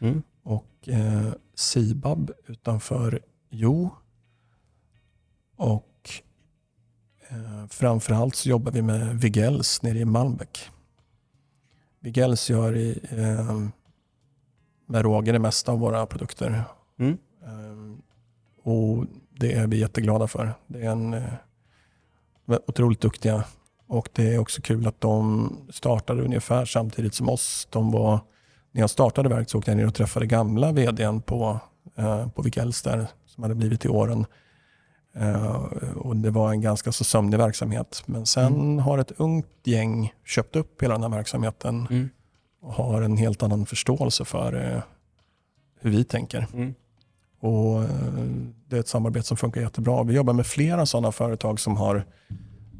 [0.00, 0.22] Mm.
[0.42, 3.20] och eh, Sibab utanför
[3.50, 3.90] Jo
[5.56, 5.92] och
[7.28, 10.70] Eh, framförallt så jobbar vi med Vigells nere i Malmbäck.
[12.00, 13.60] Vigells gör i, eh,
[14.86, 16.64] med råge det mesta av våra produkter.
[16.98, 17.18] Mm.
[17.42, 17.98] Eh,
[18.62, 20.54] och Det är vi jätteglada för.
[20.66, 21.16] Det är en
[22.48, 23.44] eh, otroligt duktiga
[23.88, 27.68] och det är också kul att de startade ungefär samtidigt som oss.
[27.70, 28.20] De var,
[28.72, 31.60] när jag startade verket så åkte jag ner och träffade gamla vdn på,
[31.96, 34.26] eh, på Vigells där, som hade blivit i åren.
[35.14, 35.54] Eh,
[35.96, 38.02] och Det var en ganska så sömnig verksamhet.
[38.06, 38.78] Men sen mm.
[38.78, 42.08] har ett ungt gäng köpt upp hela den här verksamheten mm.
[42.62, 44.82] och har en helt annan förståelse för eh,
[45.80, 46.46] hur vi tänker.
[46.52, 46.74] Mm.
[47.40, 47.88] Och eh,
[48.68, 50.02] Det är ett samarbete som funkar jättebra.
[50.02, 52.04] Vi jobbar med flera sådana företag som har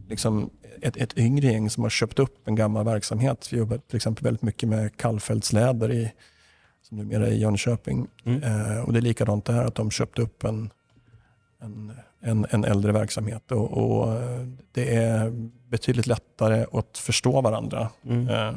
[0.09, 0.51] liksom
[0.83, 3.49] ett, ett yngre gäng som har köpt upp en gammal verksamhet.
[3.53, 6.13] Vi jobbar till exempel väldigt mycket med Kallfältsläder i,
[6.83, 8.07] som numera är i Jönköping.
[8.25, 8.43] Mm.
[8.43, 10.71] Eh, och det är likadant där, att de köpte upp en,
[11.61, 13.53] en, en, en äldre verksamhet.
[13.53, 15.31] Och, och, eh, Det är
[15.69, 17.91] betydligt lättare att förstå varandra.
[18.05, 18.29] Mm.
[18.29, 18.53] Eh,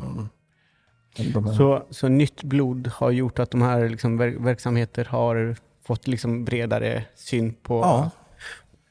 [1.58, 5.56] så, så nytt blod har gjort att de här liksom, verksamheter har
[5.90, 8.12] fått liksom bredare syn på ja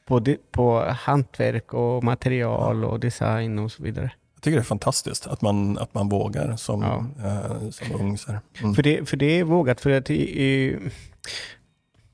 [0.09, 4.11] på, på hantverk och material och design och så vidare.
[4.35, 7.05] Jag tycker det är fantastiskt att man, att man vågar som, ja.
[7.27, 8.17] eh, som ung.
[8.61, 8.75] Mm.
[8.75, 10.77] För, det, för det är vågat, för att i,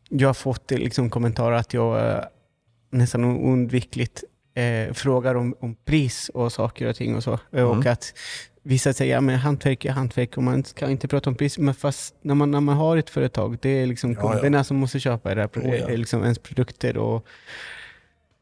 [0.09, 2.23] jag har fått liksom kommentarer att jag eh,
[2.91, 4.23] nästan oundvikligt
[4.55, 7.39] eh, frågar om, om pris och saker och ting och så.
[7.51, 7.67] Mm.
[7.67, 8.13] Och att
[8.66, 11.57] vissa säger att ja, hantverk är hantverk och man ska inte prata om pris.
[11.57, 14.63] Men fast när man, när man har ett företag, det är liksom ja, kunderna ja.
[14.63, 15.88] som måste köpa det, oh, ja.
[15.88, 16.97] liksom ens produkter.
[16.97, 17.28] Och,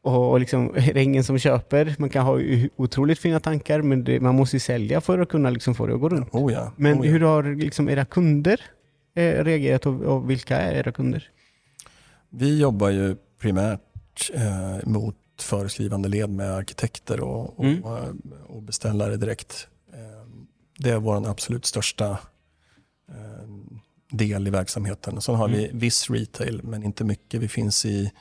[0.02, 2.40] och, och liksom, är det ingen som köper, man kan ha
[2.76, 6.00] otroligt fina tankar, men det, man måste sälja för att kunna liksom få det att
[6.00, 6.34] gå runt.
[6.34, 7.12] Oh men oh ja.
[7.12, 8.60] hur har liksom era kunder
[9.14, 11.30] eh, reagerat och, och, vilka är era kunder?
[12.30, 17.82] Vi jobbar ju primärt eh, mot föreskrivande led med arkitekter och, och, mm.
[18.46, 19.68] och beställare direkt.
[20.78, 22.10] Det är vår absolut största
[23.08, 23.48] eh,
[24.10, 25.20] del i verksamheten.
[25.20, 25.60] Sen har mm.
[25.60, 27.40] vi viss retail, men inte mycket.
[27.40, 28.12] Vi finns i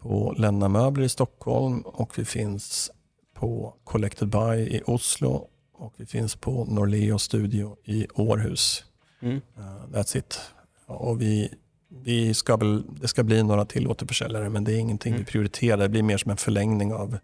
[0.00, 2.90] på Lenna Möbler i Stockholm och vi finns
[3.34, 8.84] på Collected By i Oslo och vi finns på Norleo Studio i Århus.
[9.20, 9.36] Mm.
[9.36, 10.40] Uh, that's it.
[10.86, 11.54] Och vi,
[11.88, 15.24] vi ska väl, det ska bli några till återförsäljare men det är ingenting mm.
[15.24, 15.76] vi prioriterar.
[15.76, 17.18] Det blir mer som en förlängning av,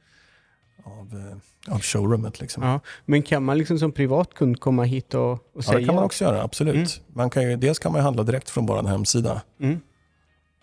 [0.84, 2.40] av, uh, av showroomet.
[2.40, 2.62] Liksom.
[2.62, 5.74] Ja, men kan man liksom som privatkund komma hit och, och ja, säga?
[5.74, 6.42] Ja, det kan man också göra.
[6.42, 6.74] Absolut.
[6.74, 6.88] Mm.
[7.08, 9.42] Man kan ju, dels kan man handla direkt från vår hemsida.
[9.60, 9.80] Mm.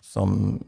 [0.00, 0.60] Som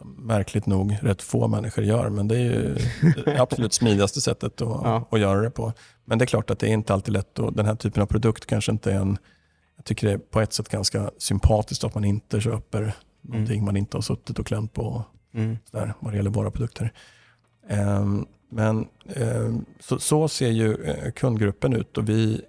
[0.00, 2.08] som märkligt nog rätt få människor gör.
[2.08, 2.76] Men det är ju
[3.24, 5.08] det absolut smidigaste sättet att, ja.
[5.10, 5.72] att göra det på.
[6.04, 8.06] Men det är klart att det är inte alltid lätt och den här typen av
[8.06, 9.18] produkt kanske inte är en...
[9.76, 12.92] Jag tycker det är på ett sätt ganska sympatiskt att man inte köper mm.
[13.22, 15.04] någonting man inte har suttit och klämt på
[15.34, 15.58] mm.
[15.70, 16.92] där, vad det gäller våra produkter.
[17.70, 22.40] Um, men um, så, så, ser ju uh, kundgruppen ut och vi,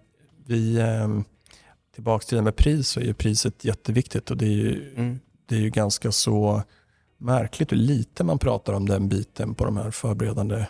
[0.46, 1.24] vi um,
[1.94, 5.20] tillbaka till det med pris så är ju priset jätteviktigt och det är ju, mm.
[5.46, 6.64] det är ju ganska så
[7.18, 10.66] märkligt hur lite man pratar om den biten på de här förberedande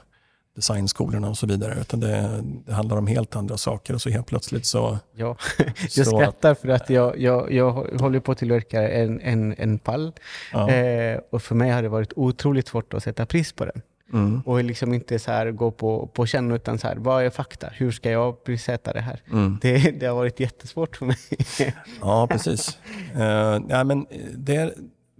[0.55, 1.77] designskolorna och så vidare.
[1.81, 4.99] Utan det, det, handlar om helt andra saker och så helt plötsligt så...
[5.15, 5.37] Ja,
[5.95, 10.13] jag skrattar för att jag, jag, jag håller på att tillverka en, en, en pall.
[10.53, 10.69] Ja.
[10.69, 13.81] Eh, och för mig har det varit otroligt svårt att sätta pris på den.
[14.13, 14.41] Mm.
[14.45, 17.67] Och liksom inte så här gå på, på känn, utan så här, vad är fakta?
[17.73, 19.21] Hur ska jag prissätta det här?
[19.31, 19.57] Mm.
[19.61, 21.17] Det, det har varit jättesvårt för mig.
[22.01, 22.77] ja, precis.
[23.15, 23.21] Uh,
[23.69, 24.05] ja, men
[24.35, 24.73] det,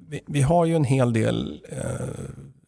[0.09, 1.79] vi, vi, har ju en hel del eh,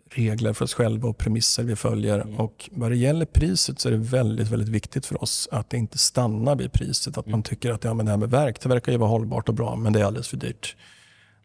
[0.10, 2.20] regler för oss själva och premisser vi följer.
[2.20, 2.36] Mm.
[2.36, 5.78] Och vad det gäller priset så är det väldigt, väldigt viktigt för oss att det
[5.78, 7.18] inte stannar vid priset.
[7.18, 7.32] Att mm.
[7.32, 9.56] man tycker att ja, men det här med verk, det verkar ju vara hållbart och
[9.56, 10.76] bra, men det är alldeles för dyrt.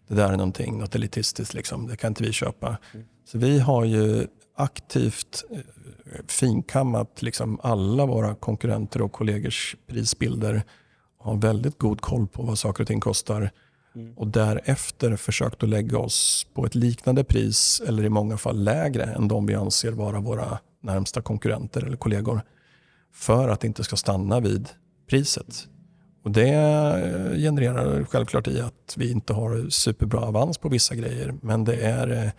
[0.08, 1.86] Det där är någonting, något elitistiskt, liksom.
[1.86, 2.78] det kan inte vi köpa.
[2.94, 3.06] Mm.
[3.24, 4.26] Så vi har ju
[4.58, 5.58] aktivt eh,
[6.26, 10.62] finkammat liksom alla våra konkurrenter och kollegors prisbilder.
[11.18, 13.50] Har väldigt god koll på vad saker och ting kostar
[13.98, 14.12] Mm.
[14.16, 19.04] Och därefter försökt att lägga oss på ett liknande pris eller i många fall lägre
[19.04, 22.42] än de vi anser vara våra närmsta konkurrenter eller kollegor.
[23.14, 24.68] För att det inte ska stanna vid
[25.10, 25.68] priset.
[26.24, 31.34] Och Det eh, genererar självklart i att vi inte har superbra avans på vissa grejer.
[31.42, 32.30] Men det är eh,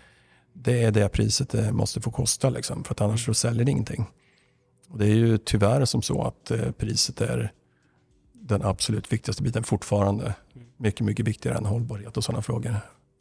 [0.63, 2.49] det, är det priset det måste få kosta.
[2.49, 4.05] Liksom, för att annars så säljer det ingenting.
[4.89, 7.51] Och det är ju tyvärr som så att eh, priset är
[8.33, 10.33] den absolut viktigaste biten fortfarande
[10.77, 12.75] mycket, mycket viktigare än hållbarhet och sådana frågor.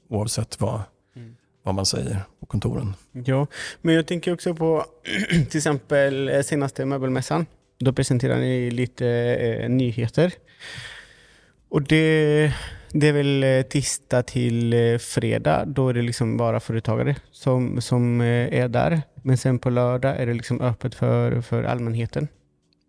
[0.08, 0.82] Oavsett vad,
[1.16, 1.36] mm.
[1.62, 2.94] vad man säger på kontoren.
[3.12, 3.46] Ja,
[3.82, 4.84] men jag tänker också på
[5.50, 7.46] till exempel eh, senaste möbelmässan.
[7.78, 10.32] Då presenterar ni lite eh, nyheter.
[11.68, 12.54] Och det,
[12.92, 15.64] det är väl eh, tisdag till eh, fredag.
[15.64, 18.26] Då är det liksom bara företagare som, som eh,
[18.60, 19.02] är där.
[19.22, 22.28] Men sen på lördag är det liksom öppet för, för allmänheten.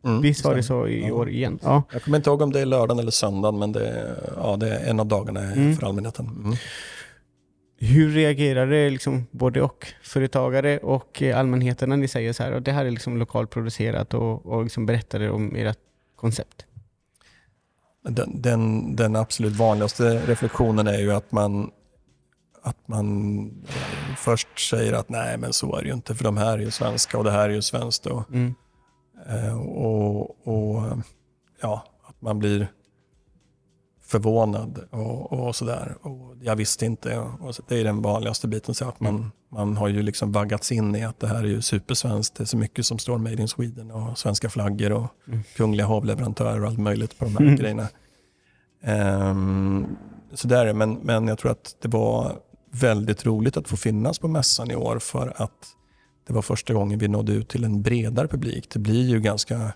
[0.06, 1.14] Mm, Visst var det så i Ja.
[1.14, 1.60] år igen?
[1.64, 1.84] Ja.
[1.94, 4.70] Jag kommer inte ihåg om det är lördagen eller söndagen, men det är, ja, det
[4.76, 5.76] är en av dagarna Mm.
[5.76, 6.26] för allmänheten.
[6.44, 6.56] Mm.
[7.82, 12.72] Hur reagerade liksom både och företagare och allmänheten när ni säger så här, och det
[12.72, 15.78] här är liksom lokalproducerat och, och liksom berättade om ert
[16.16, 16.66] koncept?
[18.04, 21.72] Den, den, den absolut vanligaste reflektionen är ju att man,
[22.64, 23.52] att man
[24.18, 26.72] först säger att nej, men så är det ju inte, för de här är ju
[26.72, 28.06] svenska och det här är ju svenskt.
[28.06, 28.56] Och, Mm.
[29.30, 30.84] eh, och, och
[31.62, 32.68] ja, att man blir
[34.10, 35.96] förvånad och, och sådär.
[36.02, 37.18] Och jag visste inte.
[37.18, 38.76] Och så, det är den vanligaste biten.
[38.76, 41.62] Så att man, man har ju liksom vaggats in i att det här är ju
[41.62, 42.36] supersvenskt.
[42.36, 45.40] Det är så mycket som står Made in Sweden och svenska flaggor och Mm.
[45.56, 47.56] kungliga hovleverantörer och allt möjligt på de här Mm.
[47.56, 47.88] grejerna.
[48.84, 49.88] Ehm,
[50.34, 52.36] så där är men, men jag tror att det var
[52.72, 55.76] väldigt roligt att få finnas på mässan i år för att
[56.28, 58.70] det var första gången vi nådde ut till en bredare publik.
[58.74, 59.74] Det blir ju ganska,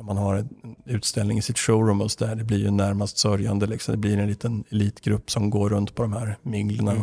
[0.00, 0.48] om man har en
[0.84, 3.66] utställning i sitt showroom och så där, det blir ju närmast sörjande.
[3.66, 3.92] Liksom.
[3.92, 7.02] Det blir en liten elitgrupp som går runt på de här minglerna Mm.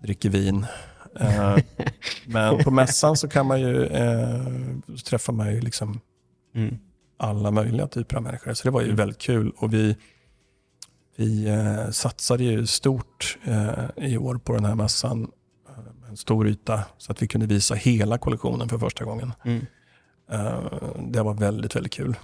[0.00, 0.66] och dricker vin.
[1.20, 1.56] Eh,
[2.26, 4.44] men på mässan så kan man ju, eh,
[4.88, 6.00] så träffar man ju liksom
[6.54, 6.78] Mm.
[7.16, 8.54] alla möjliga typer av människor.
[8.54, 8.96] Så det var ju Mm.
[8.96, 9.52] väldigt kul.
[9.56, 9.96] Och vi
[11.16, 15.30] vi eh, satsade ju stort eh, i år på den här mässan.
[15.68, 19.32] Eh, en stor yta så att vi kunde visa hela kollektionen för första gången.
[19.44, 19.66] Mm.
[20.30, 20.64] Eh,
[20.98, 22.16] det var väldigt, väldigt kul.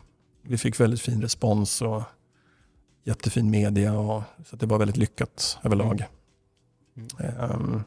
[0.42, 2.02] Vi fick väldigt fin respons och
[3.04, 3.98] jättefin media.
[3.98, 6.06] Och, så det var väldigt lyckat överlag.
[6.96, 7.08] Mm.
[7.18, 7.80] Eh,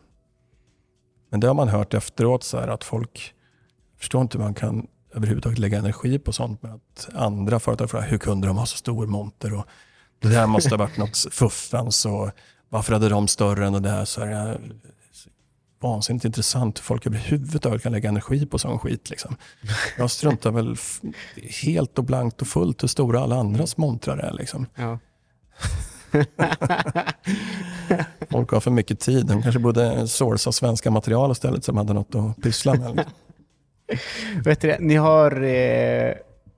[1.29, 3.33] men det har man hört efteråt, så här, att folk
[3.97, 6.63] förstår inte hur man kan överhuvudtaget lägga energi på sånt.
[6.63, 9.53] Men att andra företag frågar hur kunde de ha så stor monter?
[9.53, 9.65] Och
[10.19, 12.05] det där måste ha varit något fuffens.
[12.05, 12.29] Och
[12.69, 14.05] varför hade de större än det där?
[14.05, 14.59] Så här,
[15.79, 19.09] vansinnigt intressant hur folk överhuvudtaget kan lägga energi på sån skit.
[19.09, 19.35] Liksom.
[19.97, 20.75] Jag struntar väl
[21.63, 24.33] helt och blankt och fullt hur stora alla andras montrar är.
[24.33, 24.65] Liksom.
[24.75, 24.99] Ja.
[28.29, 29.25] Folk har för mycket tid.
[29.25, 32.95] De kanske borde sourca svenska material istället så de hade något att pyssla med.
[32.95, 33.13] Liksom.
[34.43, 36.13] Vet du ni har eh,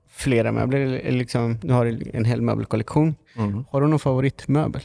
[0.08, 3.14] flera möbler, liksom, ni har en hel möbelkollektion.
[3.36, 3.64] Mm.
[3.70, 4.82] Har du någon favoritmöbel?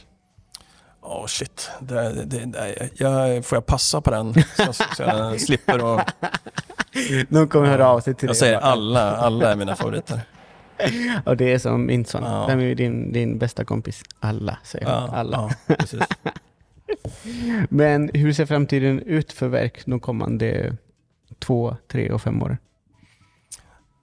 [1.06, 4.34] Oh shit, det, det, det, jag, får jag passa på den?
[4.34, 6.00] Så, så jag slipper och...
[7.28, 8.40] Någon kommer höra av sig till Jag dig.
[8.40, 10.20] säger och bara, alla, alla är mina favoriter.
[11.24, 12.22] Och det är som min son.
[12.24, 12.46] Ja.
[12.46, 14.02] Vem är din, din bästa kompis?
[14.20, 15.10] Alla, säger han.
[15.10, 15.50] Alla.
[15.68, 15.76] Ja.
[17.68, 20.76] Men hur ser framtiden ut för verk de kommande
[21.38, 22.56] två, tre och fem åren?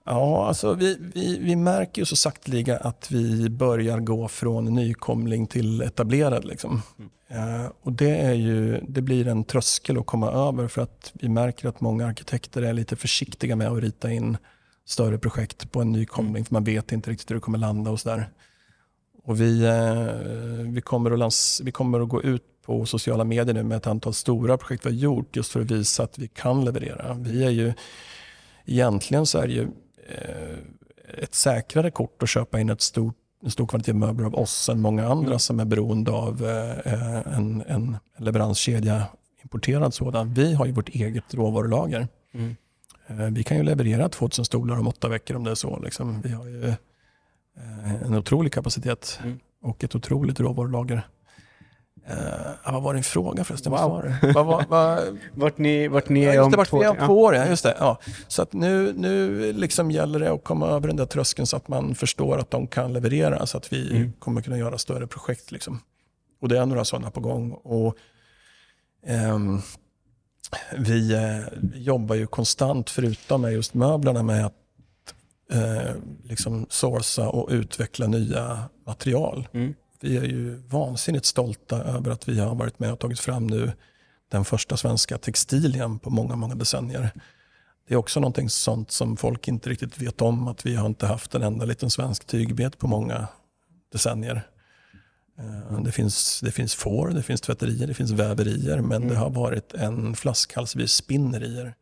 [0.06, 5.46] Ja, alltså vi, vi, vi märker ju så sakteliga att vi börjar gå från nykomling
[5.46, 6.44] till etablerad.
[6.44, 6.82] Liksom.
[7.28, 11.28] Eh, och det, är ju, det blir en tröskel att komma över för att vi
[11.28, 14.36] märker att många arkitekter är lite försiktiga med att rita in
[14.86, 18.00] större projekt på en nykomling för man vet inte riktigt hur det kommer landa och
[18.00, 18.28] sådär.
[19.24, 23.54] Och vi, eh, vi, kommer att lans- vi kommer att gå ut på sociala medier
[23.54, 26.28] nu med ett antal stora projekt vi har gjort just för att visa att vi
[26.28, 27.14] kan leverera.
[27.14, 27.72] Vi är ju,
[28.64, 29.68] egentligen så är det ju
[31.18, 34.80] ett säkrare kort att köpa in ett stort, en stor kvalitet möbler av oss än
[34.80, 35.38] många andra Mm.
[35.38, 39.02] som är beroende av eh, en, en leveranskedja,
[39.42, 40.34] importerad sådan.
[40.34, 42.08] Vi har ju vårt eget råvarulager.
[42.34, 42.56] Mm.
[43.06, 45.78] Eh, Vi kan ju leverera 2000 stolar om åtta veckor om det är så.
[45.80, 46.20] Liksom.
[46.20, 49.38] Vi har ju eh, en otrolig kapacitet Mm.
[49.62, 51.06] och ett otroligt råvarulager.
[52.06, 53.72] Eh, vad var din fråga förresten?
[53.72, 53.80] Wow.
[54.22, 57.06] Vad var vad, vad, Vart ni, vart ni är om det, vart två om ja.
[57.06, 57.34] två år.
[57.34, 57.76] Ja, just det.
[57.78, 57.98] Ja.
[58.28, 61.68] Så att nu, nu liksom gäller det att komma över den där tröskeln så att
[61.68, 64.12] man förstår att de kan leverera så att vi Mm.
[64.18, 65.52] kommer kunna göra större projekt.
[65.52, 65.80] Liksom.
[66.40, 67.52] Och det är några sådana på gång.
[67.52, 67.96] Och,
[69.06, 69.60] ehm,
[70.78, 71.40] vi eh,
[71.74, 74.54] jobbar ju konstant, förutom med just möblerna, med att
[75.52, 75.92] eh,
[76.22, 79.48] liksom sourca och utveckla nya material.
[79.52, 79.74] Mm.
[80.04, 83.72] Vi är ju vansinnigt stolta över att vi har varit med och tagit fram nu
[84.28, 87.10] den första svenska textilien på många, många decennier.
[87.88, 91.06] Det är också någonting sånt som folk inte riktigt vet om, att vi har inte
[91.06, 93.28] haft en enda liten svensk tygbet på många
[93.92, 94.42] decennier.
[95.38, 99.08] Eh, Det finns, det finns får, det finns tvätterier, det finns väverier, men Mm.
[99.08, 101.74] det har varit en flaskhals vid spinnerier.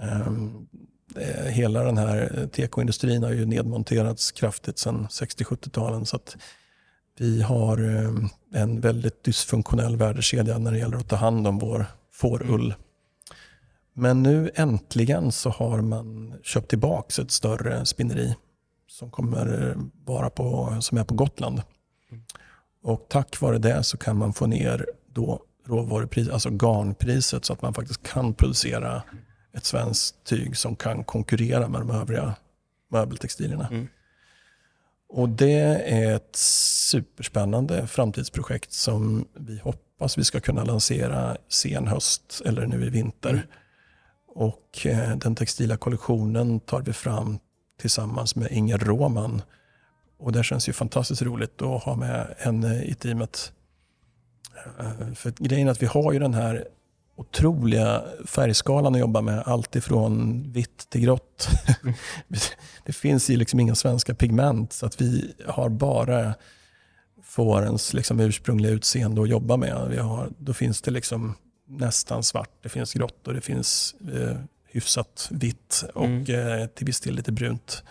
[0.00, 0.66] Mm.
[1.14, 6.06] Det- Hela den här tekoindustrin har ju nedmonterats kraftigt sedan 60-70-talen.
[6.06, 6.36] Så att
[7.18, 11.86] vi har eh, en väldigt dysfunktionell värdekedja när det gäller att ta hand om vår
[12.12, 12.74] fårull.
[13.92, 18.34] Men nu äntligen så har man köpt tillbaka ett större spinneri
[18.88, 21.62] som kommer eh, vara på, som är på Gotland.
[22.82, 27.62] Och tack vare det så kan man få ner då råvarupris, alltså garnpriset så att
[27.62, 29.02] man faktiskt kan producera
[29.52, 32.34] ett svenskt tyg som kan konkurrera med de övriga
[32.90, 33.68] möbeltextilierna.
[33.68, 33.88] Mm.
[35.16, 42.42] Och det är ett superspännande framtidsprojekt som vi hoppas vi ska kunna lansera sen höst
[42.44, 43.30] eller nu i vinter.
[43.30, 43.42] Mm.
[44.28, 47.38] Och eh, den textila kollektionen tar vi fram
[47.80, 49.42] tillsammans med Inger Råman.
[50.18, 53.52] Och det känns ju fantastiskt roligt att ha med henne i teamet.
[54.78, 56.68] Eh, För grejen är att vi har ju den här
[57.16, 59.42] otroliga färgskalan att jobba med.
[59.46, 61.48] Allt ifrån vitt till grått.
[62.84, 66.34] det finns ju liksom inga svenska pigment så att vi har bara
[67.22, 69.86] fårens liksom ursprungliga utseende att jobba med.
[69.90, 71.34] Vi har, då finns det liksom
[71.68, 74.36] nästan svart, det finns grått och det finns eh,
[74.70, 76.60] hyfsat vitt och Mm.
[76.60, 77.82] eh, till viss del lite brunt.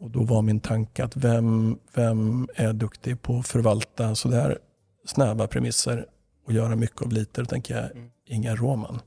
[0.00, 4.58] Och då var min tanke att vem, vem är duktig på att förvalta sådär
[5.06, 6.06] snäva premisser
[6.46, 7.40] och göra mycket av lite?
[7.40, 8.10] Då tänker jag Mm.
[8.30, 9.00] Inga Roman.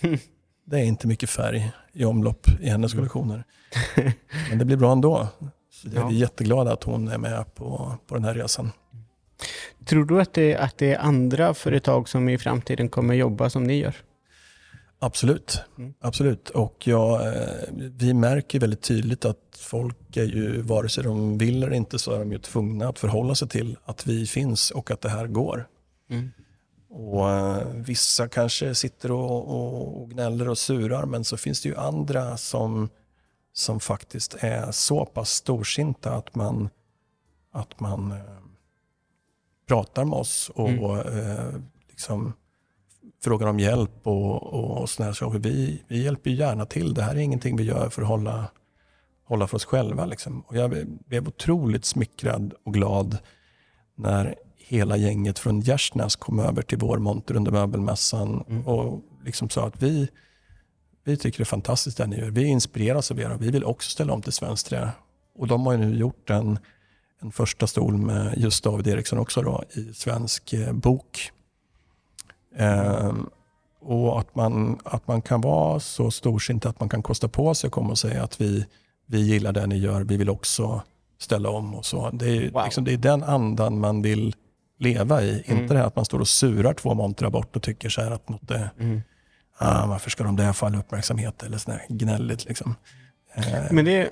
[0.68, 3.44] Det är inte mycket färg i omlopp i hennes kollektioner.
[4.48, 5.28] Men det blir bra ändå.
[5.70, 6.10] Så jag är Ja.
[6.10, 8.70] jätteglad att hon är med på, på den här resan.
[9.84, 13.64] Tror du att det, att det är andra företag som i framtiden kommer jobba som
[13.64, 13.96] ni gör?
[14.98, 15.62] Absolut.
[15.78, 15.94] Mm.
[16.00, 16.50] Absolut.
[16.50, 21.62] Och ja, eh, vi märker väldigt tydligt att folk är ju, vare sig de vill
[21.62, 24.90] eller inte, så är de ju tvungna att förhålla sig till att vi finns och
[24.90, 25.66] att det här går.
[26.10, 26.30] Mm.
[26.98, 31.68] Och eh, Vissa kanske sitter och, och, och gnäller och surar, men så finns det
[31.68, 32.88] ju andra som,
[33.52, 36.68] som faktiskt är så pass storsinta att man,
[37.52, 38.18] att man eh,
[39.68, 41.54] pratar med oss och eh,
[41.88, 42.32] liksom
[43.22, 45.38] frågar om hjälp och, och, och sådana saker.
[45.38, 46.94] Vi, vi hjälper gärna till.
[46.94, 48.50] Det här är ingenting vi gör för att hålla,
[49.24, 50.06] hålla för oss själva.
[50.06, 50.40] Liksom.
[50.40, 53.18] Och jag blev otroligt smickrad och glad
[53.94, 54.34] när
[54.68, 58.66] hela gänget från Gärsnäs kom över till vår monter under möbelmässan Mm.
[58.66, 60.08] och liksom sa att vi,
[61.04, 62.30] vi tycker det är fantastiskt det ni gör.
[62.30, 64.90] Vi inspireras av er och vi vill också ställa om till svenskt trä.
[65.38, 66.58] Och de har ju nu gjort en,
[67.22, 71.30] en första stol med just David Eriksson också då, i svensk eh, bok.
[72.56, 73.26] Ehm,
[73.80, 77.68] och att man, att man kan vara så storsint att man kan kosta på sig
[77.68, 78.66] att komma och säga att vi,
[79.06, 80.82] vi gillar det ni gör, vi vill också
[81.18, 82.10] ställa om och så.
[82.10, 82.64] Det är, Wow.
[82.64, 84.34] liksom, det är den andan man vill
[84.78, 85.42] leva i.
[85.46, 85.62] Mm.
[85.62, 88.10] Inte det här att man står och surar två montrar bort och tycker så här
[88.10, 89.02] att något är, Mm.
[89.58, 92.44] ah, varför ska de där få all uppmärksamhet eller sådär gnälligt.
[92.44, 92.74] Liksom.
[93.34, 94.10] Eh, Men det,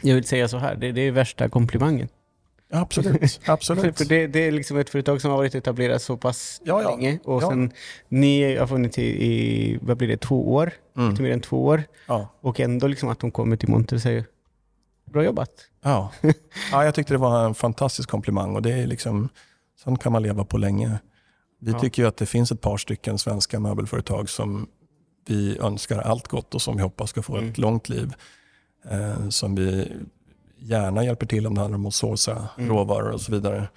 [0.00, 2.08] jag vill säga så här, det, det är värsta komplimangen.
[2.72, 3.98] absolut, absolut.
[3.98, 6.90] För det, det är liksom ett företag som har varit etablerat så pass Ja, ja.
[6.96, 7.48] länge och Ja.
[7.50, 7.72] sen
[8.08, 10.72] ni har funnits i, i, vad blir det, två år?
[10.96, 11.10] Mm.
[11.10, 11.82] Lite mer än två år.
[12.08, 12.28] Ja.
[12.40, 14.24] Och ändå liksom att de kommer till Monter och säger
[15.14, 15.50] bra jobbat.
[15.82, 16.12] Ja.
[16.72, 19.28] ja, jag tyckte det var en fantastisk komplimang och det är liksom,
[19.84, 20.98] sånt kan man leva på länge.
[21.60, 21.78] Vi Ja.
[21.80, 24.66] tycker att det finns ett par stycken svenska möbelföretag som
[25.26, 27.50] vi önskar allt gott och som vi hoppas ska få Mm.
[27.50, 28.12] ett långt liv.
[28.90, 29.92] Eh, som vi
[30.58, 32.70] gärna hjälper till om det handlar om att såsa Mm.
[32.70, 33.68] råvaror och så vidare.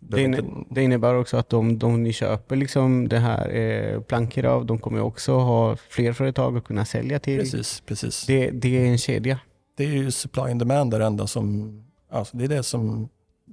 [0.00, 0.40] Det, inne,
[0.70, 4.78] det innebär också att de, de ni köper liksom det här eh, plankor av, de
[4.78, 7.40] kommer också ha fler företag att kunna sälja till.
[7.40, 8.26] Precis, precis.
[8.26, 9.38] Det, det är en kedja.
[9.84, 11.72] Är ju supply and demand det enda som,
[12.10, 13.08] alltså det är det som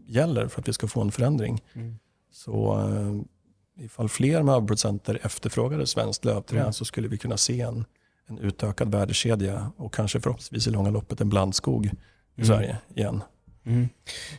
[0.07, 1.61] gäller för att vi ska få en förändring.
[2.31, 6.73] Så eh, ifall fler möbelproducenter efterfrågade svenskt lövträ Mm.
[6.73, 7.85] så skulle vi kunna se en,
[8.27, 11.91] en utökad värdekedja och kanske förhoppningsvis i långa loppet en blandskog i
[12.37, 12.47] Mm.
[12.47, 13.21] Sverige igen.
[13.65, 13.89] Mm.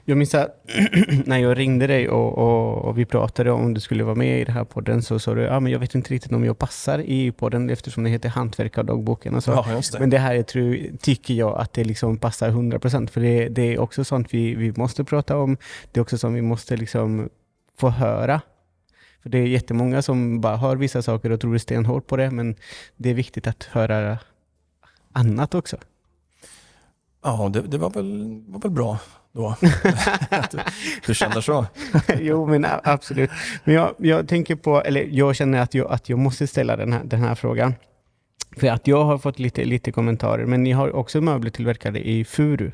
[0.05, 0.65] Jag minns att
[1.25, 4.45] när jag ringde dig och, och, och vi pratade om du skulle vara med i
[4.45, 6.99] den här podden så sa du ah, men jag vet inte riktigt om jag passar
[6.99, 9.35] i podden eftersom det heter Hantverkardagboken.
[9.35, 9.51] Och så.
[9.51, 10.01] Ja, det.
[10.01, 13.63] Men det här jag tror, tycker jag att det liksom passar 100% för det, det
[13.63, 15.57] är också sånt vi, vi måste prata om.
[15.93, 17.29] Det är också sånt vi måste liksom
[17.79, 18.41] få höra.
[19.23, 22.57] För det är jättemånga som bara hör vissa saker och tror stenhårt på det men
[22.97, 24.19] det är viktigt att höra
[25.13, 25.77] annat också.
[27.23, 28.99] Ja, det, det var, väl, var väl bra
[29.37, 29.57] då.
[30.51, 30.59] Du,
[31.07, 31.67] du känner så.
[32.21, 33.31] jo, men absolut.
[33.65, 36.93] Men jag, jag tänker på, eller jag känner att jag, att jag måste ställa den
[36.93, 37.75] här, den här frågan.
[38.57, 42.25] För att jag har fått lite, lite kommentarer, men ni har också möbler tillverkade i
[42.25, 42.71] furu.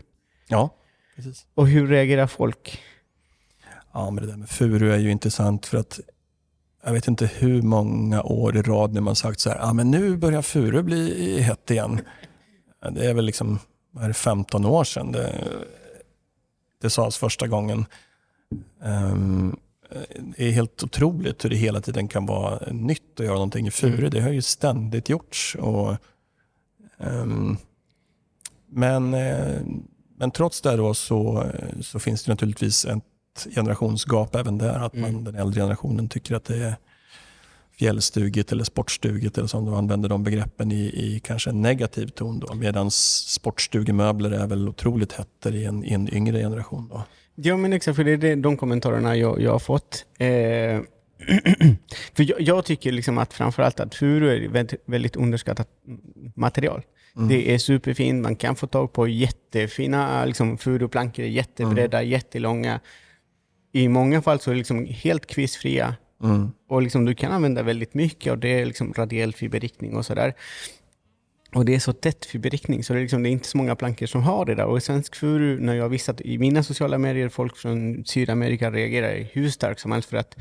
[0.48, 0.70] Ja,
[1.16, 1.46] precis.
[1.54, 2.82] Och hur reagerar folk?
[3.92, 6.00] Ja, men det där med furu är ju intressant för att
[6.84, 9.90] jag vet inte hur många år i rad när man sagt så här, ah, men
[9.90, 12.00] nu börjar furu bli hett igen.
[12.90, 13.58] Det är väl liksom
[14.00, 15.44] är det, 15 år sedan det,
[16.82, 17.84] det sades första gången.
[18.82, 19.56] Ehm,
[20.36, 23.70] det är helt otroligt hur det hela tiden kan vara nytt att göra någonting i
[23.70, 23.98] furu.
[23.98, 24.10] Mm.
[24.10, 25.56] Det har ju ständigt gjorts.
[25.60, 25.96] Och,
[26.98, 27.56] ehm,
[28.68, 29.60] men, eh,
[30.16, 31.46] men trots det då så,
[31.80, 34.78] så finns det naturligtvis ett generationsgap även där.
[34.86, 35.24] Att man, Mm.
[35.24, 36.76] den äldre generationen tycker att det är
[37.78, 42.40] fjällstugigt eller sportstugigt eller som du använder de begreppen i, i kanske en negativ ton.
[42.40, 46.88] Då, medan sportstugemöbler är väl otroligt hett i en, i en yngre generation.
[46.88, 47.04] Då.
[47.34, 50.04] Ja men exakt, för det är det, de kommentarerna jag, jag har fått.
[50.18, 50.28] Eh,
[52.14, 55.68] för jag, jag tycker liksom att framförallt att furu är väldigt, väldigt underskattat
[56.34, 56.82] material.
[57.16, 57.28] Mm.
[57.28, 62.10] Det är superfint, man kan få tag på jättefina liksom, furuplankor, jättebredda, Mm.
[62.10, 62.80] jättelånga.
[63.72, 66.50] I många fall så är de liksom helt kvistfria Mm.
[66.68, 70.34] och liksom, du kan använda väldigt mycket och det är liksom radiell fiberriktning och sådär.
[71.54, 73.76] Och det är så tätt fiberriktning så det är, liksom, det är inte så många
[73.76, 74.64] plankor som har det där.
[74.64, 79.28] Och i svensk furu, när jag visat i mina sociala medier, folk från Sydamerika reagerar
[79.32, 80.36] hur starkt som helst för att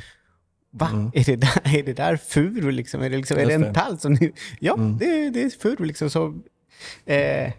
[0.74, 0.90] Va?
[0.94, 1.12] Mm.
[1.14, 3.02] Är, det där, är det där furu liksom?
[3.02, 4.32] Är det, liksom, är det en tall som ni...
[4.60, 4.98] Ja, Mm.
[4.98, 6.10] det, det är furu liksom.
[6.10, 6.42] Så,
[7.06, 7.52] eh,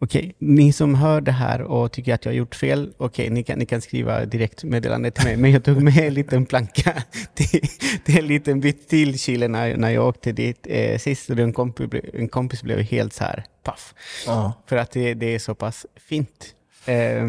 [0.00, 3.42] Okej, ni som hör det här och tycker att jag har gjort fel, okej, ni,
[3.42, 5.36] kan, ni kan skriva direkt meddelande till mig.
[5.36, 7.02] Men jag tog med en liten planka.
[7.34, 7.60] Det,
[8.06, 11.30] det är en liten bit till Chile när, när jag åkte dit eh, sist.
[11.30, 13.94] Och en kompis, blev- en kompis blev helt så här, paff.
[14.26, 14.52] Ja.
[14.66, 16.54] För att det, det är så pass fint.
[16.86, 17.28] Eh,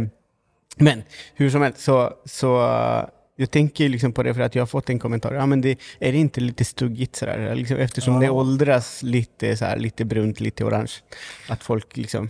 [0.78, 1.04] men
[1.36, 2.48] hur som helst, så, så
[3.36, 5.34] jag tänker liksom på det för att jag har fått en kommentar.
[5.34, 7.56] Ja, men det, är det inte lite stuggigt sådär?
[7.56, 8.20] Liksom, eftersom Ja.
[8.20, 10.92] det åldras lite, så här, lite brunt, lite orange.
[11.48, 12.30] Att folk liksom...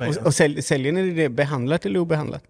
[0.00, 2.42] Och, och sälj, säljer ni det behandlat eller obehandlat?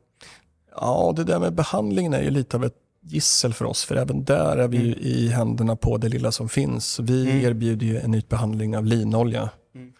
[0.80, 4.24] Ja, det där med behandlingen är ju lite av ett gissel för oss, för även
[4.24, 7.00] där är vi ju i händerna på det lilla som finns.
[7.00, 7.44] Vi Mm.
[7.46, 9.50] erbjuder ju en ytbehandling av linolja.
[9.74, 9.92] Mm.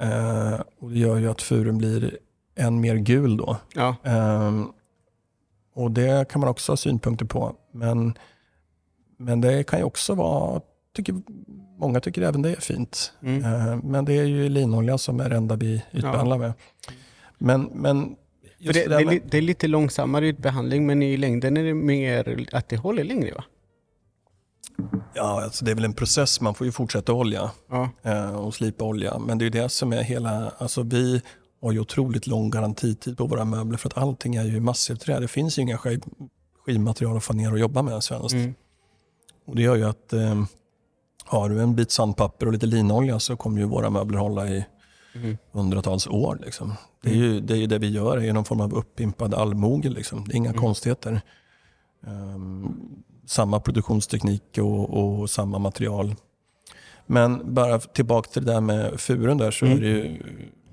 [0.00, 2.18] Eh, och det gör ju att furen blir
[2.56, 3.56] än mer gul då.
[3.74, 3.96] Ja.
[4.04, 4.68] Ehm,
[5.74, 7.56] och det kan man också ha synpunkter på.
[7.72, 8.14] Men,
[9.18, 10.60] men det kan ju också vara,
[10.96, 11.14] tycker,
[11.78, 13.12] många tycker även det är fint.
[13.22, 13.44] Mm.
[13.44, 16.52] Ehm, men det är ju linolja som är det enda vi ytbehandlar med.
[17.38, 18.16] Men, men
[18.58, 22.46] det, det det, med, det är lite långsammare behandling, men i längden är det mer
[22.52, 23.44] att det håller längre va?
[25.14, 27.90] ja, alltså det är väl en process, man får ju fortsätta olja Ja.
[28.02, 29.18] eh, och slipa olja.
[29.18, 31.22] Men det är det som är hela, alltså vi
[31.62, 35.20] har ju otroligt lång garantitid på våra möbler för att allting är ju massivträ.
[35.20, 36.02] Det finns ju inga skiv,
[36.66, 38.34] skivmaterial att få ner och jobba med svenskt.
[38.34, 38.54] Mm.
[39.46, 40.44] Och det gör ju att eh,
[41.26, 44.64] har du en bit sandpapper och lite linolja så kommer ju våra möbler hålla i
[45.14, 45.36] Mm.
[45.52, 46.38] hundratals år.
[46.44, 46.74] Liksom.
[47.02, 49.34] Det, är ju, det är ju det vi gör, det är någon form av uppimpad
[49.34, 49.94] allmogel.
[49.94, 50.24] Liksom.
[50.28, 50.60] Det är inga Mm.
[50.60, 51.20] konstigheter.
[52.06, 52.74] Ehm,
[53.26, 56.14] samma produktionsteknik och, och samma material.
[57.06, 59.78] Men bara tillbaka till det där med furen där så Mm.
[59.78, 60.22] är det ju,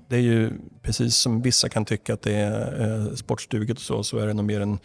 [0.08, 0.52] det är ju
[0.82, 4.34] precis som vissa kan tycka att det är eh, sportstuget och så, så är det
[4.34, 4.78] nog mer en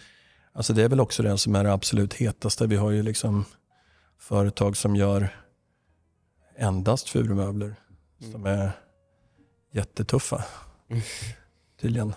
[0.53, 2.67] Alltså det är väl också det som är det absolut hetaste.
[2.67, 3.45] Vi har ju liksom
[4.19, 5.29] företag som gör
[6.59, 7.75] endast furumöbler
[8.31, 8.71] som är
[9.73, 10.43] jättetuffa.
[10.89, 11.01] Mm.
[11.81, 12.13] Tydligen.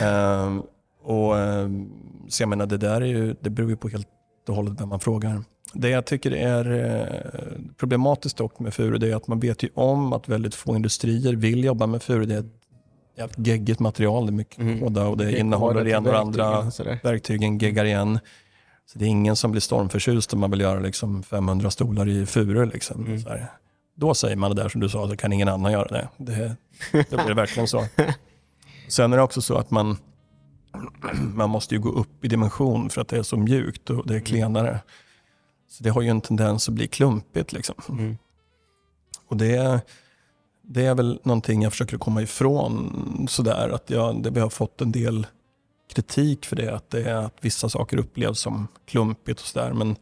[0.00, 0.62] Ehm,
[1.02, 1.90] och, ehm,
[2.28, 4.08] så jag menar, det där är ju, det beror ju på helt
[4.48, 5.44] och hållet vem man frågar.
[5.72, 9.68] Det jag tycker är eh, problematiskt dock med furu det är att man vet ju
[9.74, 12.26] om att väldigt få industrier vill jobba med furu.
[12.26, 12.44] Det är
[13.24, 14.80] ett geggigt material, det är mycket Mm.
[14.80, 16.70] kåda och det, Det innehåller till och andra
[17.02, 18.18] verktygen geggar igen.
[18.86, 22.26] Så det är ingen som blir stormförtjust om man vill göra liksom 500 stolar i
[22.26, 22.66] furu.
[22.66, 23.06] Liksom.
[23.06, 23.22] Mm.
[23.96, 26.08] Då säger man det där som du sa, så kan ingen annan göra det.
[26.16, 26.56] det
[27.10, 27.86] då blir det verkligen så.
[28.88, 29.96] Sen är det också så att man,
[31.34, 34.16] man måste ju gå upp i dimension för att det är så mjukt och det
[34.16, 34.80] är klenare.
[35.70, 37.52] Så det har ju en tendens att bli klumpigt.
[37.52, 37.74] Liksom.
[37.88, 38.16] Mm.
[39.28, 39.80] Och det,
[40.62, 43.26] det är väl någonting jag försöker komma ifrån.
[43.30, 45.26] Sådär, att jag, det, vi har fått en del
[45.94, 46.74] kritik för det.
[46.74, 49.72] Att, det är att vissa saker upplevs som klumpigt och sådär.
[49.72, 49.96] Men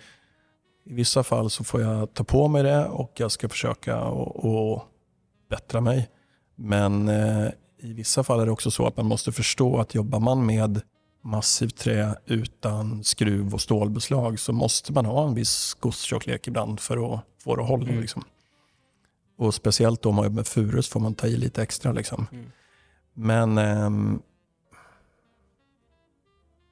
[0.85, 4.45] i vissa fall så får jag ta på mig det och jag ska försöka och,
[4.45, 4.85] och
[5.51, 6.11] bättra mig.
[6.57, 7.49] Men eh,
[7.79, 10.81] i vissa fall är det också så att man måste förstå att jobbar man med
[11.25, 17.15] massivt trä utan skruv och stålbeslag så måste man ha en viss gosstjocklek ibland för
[17.15, 17.89] att få det att hålla.
[17.89, 18.01] Mm.
[18.01, 18.25] Liksom.
[19.39, 21.93] Och speciellt om man jobbar med furu så får man ta i lite extra.
[21.93, 22.27] Liksom.
[22.33, 22.51] Mm.
[23.15, 24.23] Men ehm,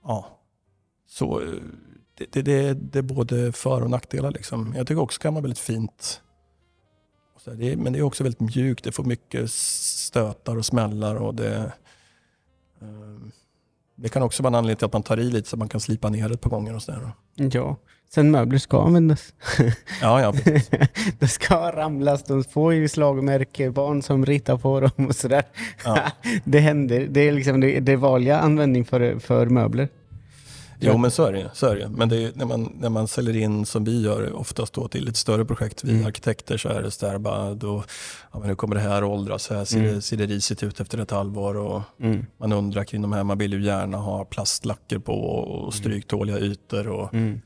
[0.04, 0.38] ja,
[1.06, 1.48] så eh,
[2.14, 4.30] det, det, det, det är både för och nackdelar.
[4.30, 4.74] Liksom.
[4.76, 6.22] Jag tycker också det kan vara väldigt fint.
[7.36, 8.84] Så det är, men det är också väldigt mjukt.
[8.84, 11.16] Det får mycket stötar och smällar.
[11.16, 11.72] Och det,
[12.80, 13.18] eh,
[13.96, 15.68] det kan också vara en anledning till att man tar i lite så att man
[15.68, 16.74] kan slipa ner det ett par gånger.
[16.74, 17.12] Och så där.
[17.34, 17.76] Ja,
[18.14, 19.32] sen möbler ska användas.
[20.02, 20.70] Ja, ja, precis.
[21.18, 25.42] det ska ramlas, de får ju slagmärke, barn som ritar på dem och sådär.
[25.84, 25.98] Ja.
[26.44, 29.88] det händer, det är liksom det, det vanliga användning för, för möbler.
[30.82, 31.88] Jo men så är det, så är det.
[31.88, 35.08] Men det är, när, man, när man säljer in som vi gör oftast då till
[35.08, 36.06] ett större projekt, vi Mm.
[36.06, 37.84] arkitekter så är det så där bara då,
[38.32, 39.94] ja, men nu kommer det här åldras, så här ser, Mm.
[39.94, 42.26] det, ser det risigt ut efter ett halvår och Mm.
[42.38, 46.88] man undrar kring de här, man vill ju gärna ha plastlacker på och stryktåliga ytor
[46.88, 47.40] och Mm.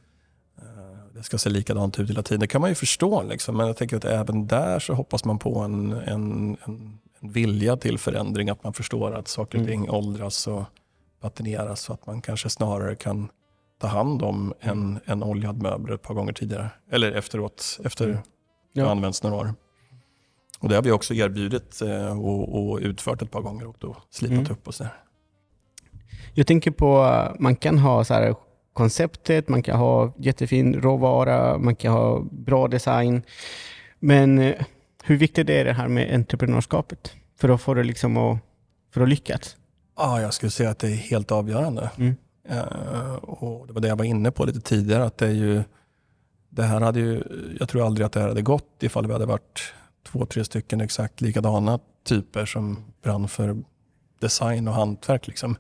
[1.15, 2.41] Det ska se likadant ut hela tiden.
[2.41, 5.39] Det kan man ju förstå liksom, men jag tänker att även där så hoppas man
[5.39, 9.73] på en, en, en, en vilja till förändring, att man förstår att saker och Mm.
[9.73, 10.63] ting åldras och
[11.21, 13.29] patineras så att man kanske snarare kan
[13.81, 16.71] ta hand om en, en oljad möbel ett par gånger tidigare.
[16.91, 18.19] Eller efteråt, efter Mm.
[18.73, 18.91] Ja.
[18.91, 19.55] använts några år.
[20.61, 23.97] Och det har vi också erbjudit eh, och, och utfört ett par gånger och då
[24.11, 24.53] slipat Mm.
[24.53, 24.93] upp och sådär.
[26.35, 28.35] Jag tänker på, man kan ha så här
[28.75, 33.23] konceptet, man kan ha jättefin råvara, man kan ha bra design.
[33.99, 34.55] Men eh,
[35.05, 37.13] hur viktigt är det här med entreprenörskapet?
[37.41, 38.39] För att få det liksom att,
[38.95, 39.57] för att lyckas?
[39.97, 41.91] Ja, jag skulle säga att det är helt avgörande.
[41.97, 42.17] Mm.
[42.49, 45.05] Eh, och det var det jag var inne på lite tidigare.
[45.05, 45.63] Att det, är ju,
[46.51, 47.23] det här hade ju,
[47.59, 49.75] jag tror aldrig att det här hade gått ifall vi hade varit
[50.07, 53.57] två, tre stycken exakt likadana typer som brann för
[54.21, 55.27] design och hantverk.
[55.27, 55.57] Liksom.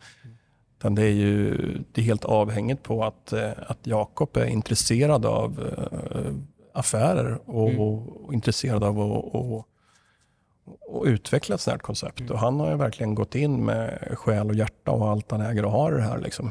[0.78, 1.56] Utan det är ju
[1.92, 6.34] det är helt avhängigt på att, eh, att Jakob är intresserad av eh,
[6.72, 7.80] affärer och, Mm.
[7.80, 9.68] och intresserad av att och,
[10.88, 12.20] och utveckla ett sånt här koncept.
[12.20, 12.32] Mm.
[12.32, 15.64] Och han har ju verkligen gått in med själ och hjärta och allt han äger
[15.64, 16.18] och har i det här.
[16.18, 16.50] Liksom.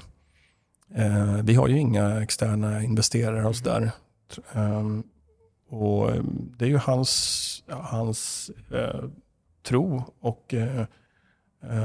[0.96, 3.92] Eh, vi har ju inga externa investerare där.
[4.54, 5.04] Um,
[5.70, 6.24] och eh,
[6.58, 9.04] det är ju hans, hans eh,
[9.64, 10.86] tro och eh,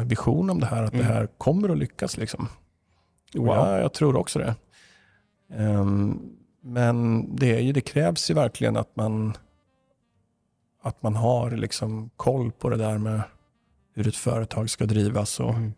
[0.06, 1.06] vision om det här, att Mm.
[1.06, 2.16] det här kommer att lyckas.
[2.16, 2.48] Liksom.
[3.34, 3.46] Wow.
[3.46, 4.55] Ja, jag tror också det.
[5.55, 6.20] Ehm,
[6.62, 9.36] men det, är ju, det krävs ju verkligen att man,
[10.82, 13.20] att man har liksom koll på det där med
[13.94, 15.72] hur ett företag ska drivas och Mm.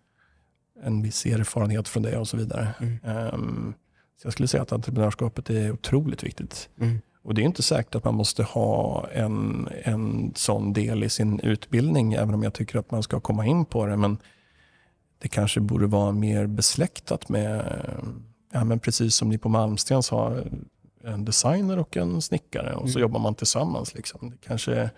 [0.82, 2.68] en viss erfarenhet från det och så vidare.
[2.80, 2.98] Mm.
[3.04, 3.74] Ehm,
[4.16, 6.68] så jag skulle säga att entreprenörskapet är otroligt viktigt.
[6.80, 6.98] Mm.
[7.22, 11.40] Och det är inte säkert att man måste ha en, en sån del i sin
[11.40, 13.96] utbildning, även om jag tycker att man ska komma in på det.
[13.96, 14.18] Men
[15.18, 17.76] det kanske borde vara mer besläktat med,
[18.52, 20.44] ja, men precis som ni på Malmstens har
[21.04, 23.02] en designer och en snickare och så Mm.
[23.02, 23.94] jobbar man tillsammans.
[23.94, 24.30] Liksom.
[24.30, 24.90] Det kanske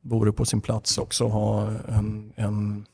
[0.00, 2.86] vore på sin plats också att ha en, en,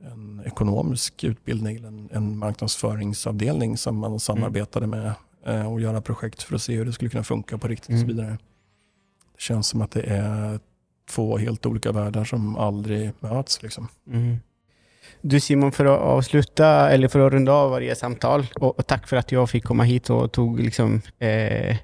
[0.00, 5.12] en ekonomisk utbildning, en, en marknadsföringsavdelning som man samarbetade med eh,
[5.68, 8.08] och göra projekt för att se hur det skulle kunna funka på riktigt och Mm.
[8.08, 8.38] så vidare.
[9.36, 10.60] Det känns som att det är
[11.10, 13.62] två helt olika världar som aldrig möts.
[13.62, 13.88] Liksom.
[14.12, 14.36] Mm.
[15.22, 19.08] Du Simon, för att avsluta, eller för att runda av varje samtal, och, och tack
[19.08, 21.76] för att jag fick komma hit och tog liksom eh,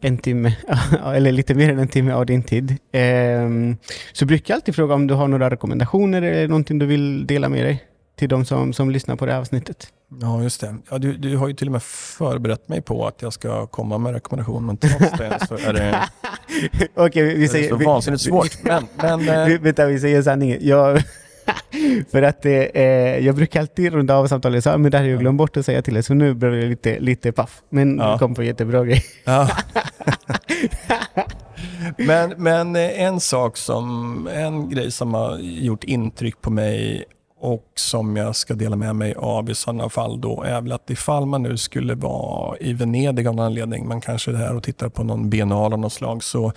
[0.00, 0.56] en timme,
[1.04, 2.76] eller lite mer än en timme av din tid.
[2.92, 3.76] Ehm,
[4.12, 7.48] så brukar jag alltid fråga om du har några rekommendationer eller någonting du vill dela
[7.48, 7.84] med dig
[8.16, 9.88] till de som, som lyssnar på det här avsnittet.
[10.20, 10.76] Ja, just det.
[10.90, 13.98] Ja, du, du har ju till och med förberett mig på att jag ska komma
[13.98, 16.08] med rekommendation, men trots det så är det,
[16.94, 17.68] Okej, vi, vi det säger...
[17.68, 18.62] så vi- vansinnigt svårt.
[18.62, 20.58] Men, men Vi, eh, vänta, vi säger sanningen.
[20.60, 21.02] Jag,
[22.10, 22.52] för att eh,
[23.18, 25.82] jag brukar alltid runda av samtalet så men det har jag glömt bort att säga
[25.82, 27.62] till er, så nu blev jag lite, lite paff.
[27.70, 28.12] Men Ja.
[28.12, 29.04] du kom på jättebra grej.
[29.24, 29.48] Ja.
[31.98, 37.04] men, men eh, en sak som, en grej som har gjort intryck på mig
[37.38, 40.90] och som jag ska dela med mig av i sådana fall då är väl att
[40.90, 44.62] ifall man nu skulle vara i Venedig av någon anledning, man kanske är här och
[44.62, 46.52] tittar på någon biennal av något slag, så,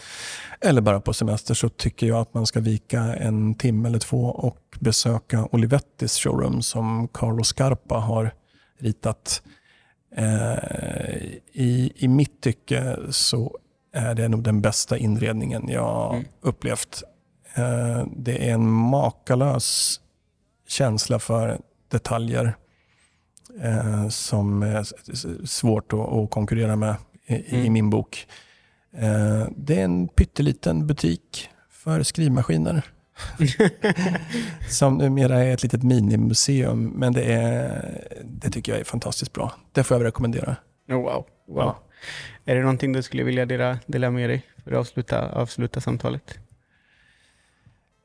[0.61, 4.23] eller bara på semester, så tycker jag att man ska vika en timme eller två
[4.25, 8.33] och besöka Olivettis showroom som Carlo Scarpa har
[8.79, 9.41] ritat.
[10.15, 11.23] Eh,
[11.53, 13.57] i, I mitt tycke så
[13.93, 16.25] är det nog den bästa inredningen jag Mm.
[16.41, 17.03] upplevt.
[17.55, 19.99] Eh, det är en makalös
[20.69, 22.55] känsla för detaljer
[23.63, 24.83] eh, som är
[25.45, 26.95] svårt att, att konkurrera med
[27.27, 27.73] i, i Mm.
[27.73, 28.27] min bok.
[28.97, 32.85] Eh, det är en pytteliten butik för skrivmaskiner
[34.69, 36.83] som numera är ett litet minimuseum.
[36.95, 39.53] Men det, är, det tycker jag är fantastiskt bra.
[39.71, 40.55] Det får jag rekommendera.
[40.89, 41.25] Oh, wow.
[41.47, 41.57] wow.
[41.57, 41.79] Ja.
[42.45, 46.39] Är det någonting du skulle vilja dela, dela med dig för att avsluta, avsluta samtalet?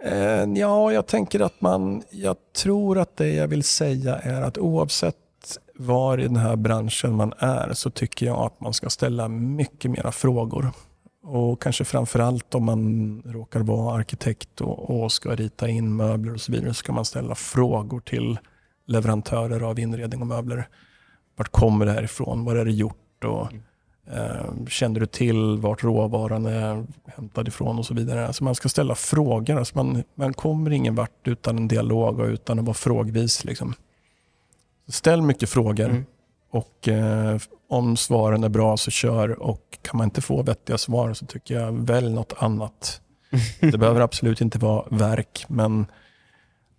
[0.04, 4.58] Eh, ja, jag tänker att man, jag tror att det jag vill säga är att
[4.58, 5.16] oavsett
[5.74, 9.90] var i den här branschen man är så tycker jag att man ska ställa mycket
[9.90, 10.70] mera frågor.
[11.22, 16.40] Och kanske framförallt om man råkar vara arkitekt och, och ska rita in möbler och
[16.40, 18.38] så vidare så ska man ställa frågor till
[18.86, 20.68] leverantörer av inredning och möbler.
[21.36, 22.44] Vart kommer det här ifrån?
[22.44, 23.24] Var är det gjort?
[23.24, 23.62] Och, mm
[24.68, 28.26] känner du till vart råvaran är hämtad ifrån och så vidare.
[28.26, 29.58] Alltså man ska ställa frågor.
[29.58, 33.44] Alltså man, man kommer ingen vart utan en dialog och utan att vara frågvis.
[33.44, 33.74] Liksom.
[34.88, 36.04] Ställ mycket frågor Mm.
[36.50, 41.14] Och eh, om svaren är bra så kör och kan man inte få vettiga svar
[41.14, 43.00] så tycker jag välj något annat.
[43.60, 45.86] Det behöver absolut inte vara verk men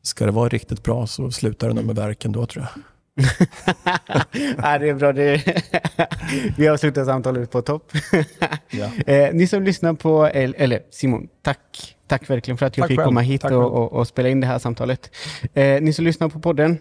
[0.02, 2.84] ska det vara riktigt bra så slutar det nog med verken då tror jag.
[4.58, 5.14] ja, det är bra.
[5.14, 5.42] Det
[6.58, 7.92] Vi avslutar samtalet på topp.
[8.70, 8.90] ja.
[9.14, 11.92] eh, ni som lyssnar på, eller Simon, tack.
[12.08, 13.06] Tack verkligen för att jag tack fick själv.
[13.06, 15.16] komma hit och, och, och, spela in det här samtalet.
[15.54, 16.78] Eh, ni som lyssnar på podden,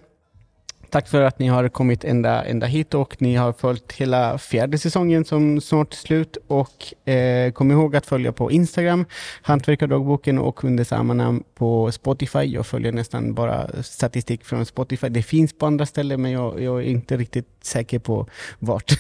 [0.95, 4.79] Tack för att ni har kommit ända, ända hit och ni har följt hela fjärde
[4.79, 6.37] säsongen som snart är slut.
[6.47, 9.05] Och eh, kom ihåg att följa på Instagram,
[9.43, 12.39] Hantverkardagboken och under samma namn på Spotify.
[12.39, 15.09] Jag följer nästan bara statistik från Spotify.
[15.09, 18.27] Det finns på andra ställen men jag, jag är inte riktigt säker på
[18.59, 18.93] vart.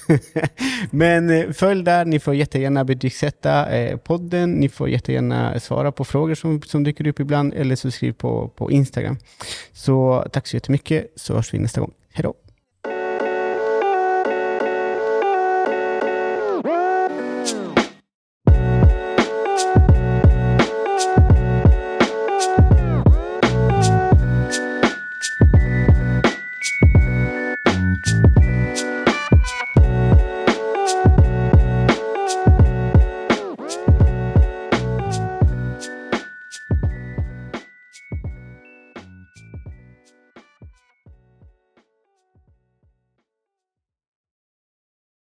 [0.91, 4.53] men eh, följ där, ni får jättegärna betygsätta eh, podden.
[4.53, 8.49] Ni får jättegärna svara på frågor som, som dyker upp ibland eller så skriv på,
[8.49, 9.17] på Instagram.
[9.73, 11.84] Så tack så jättemycket så hörs vi nästa gång.
[12.17, 12.44] Hej då!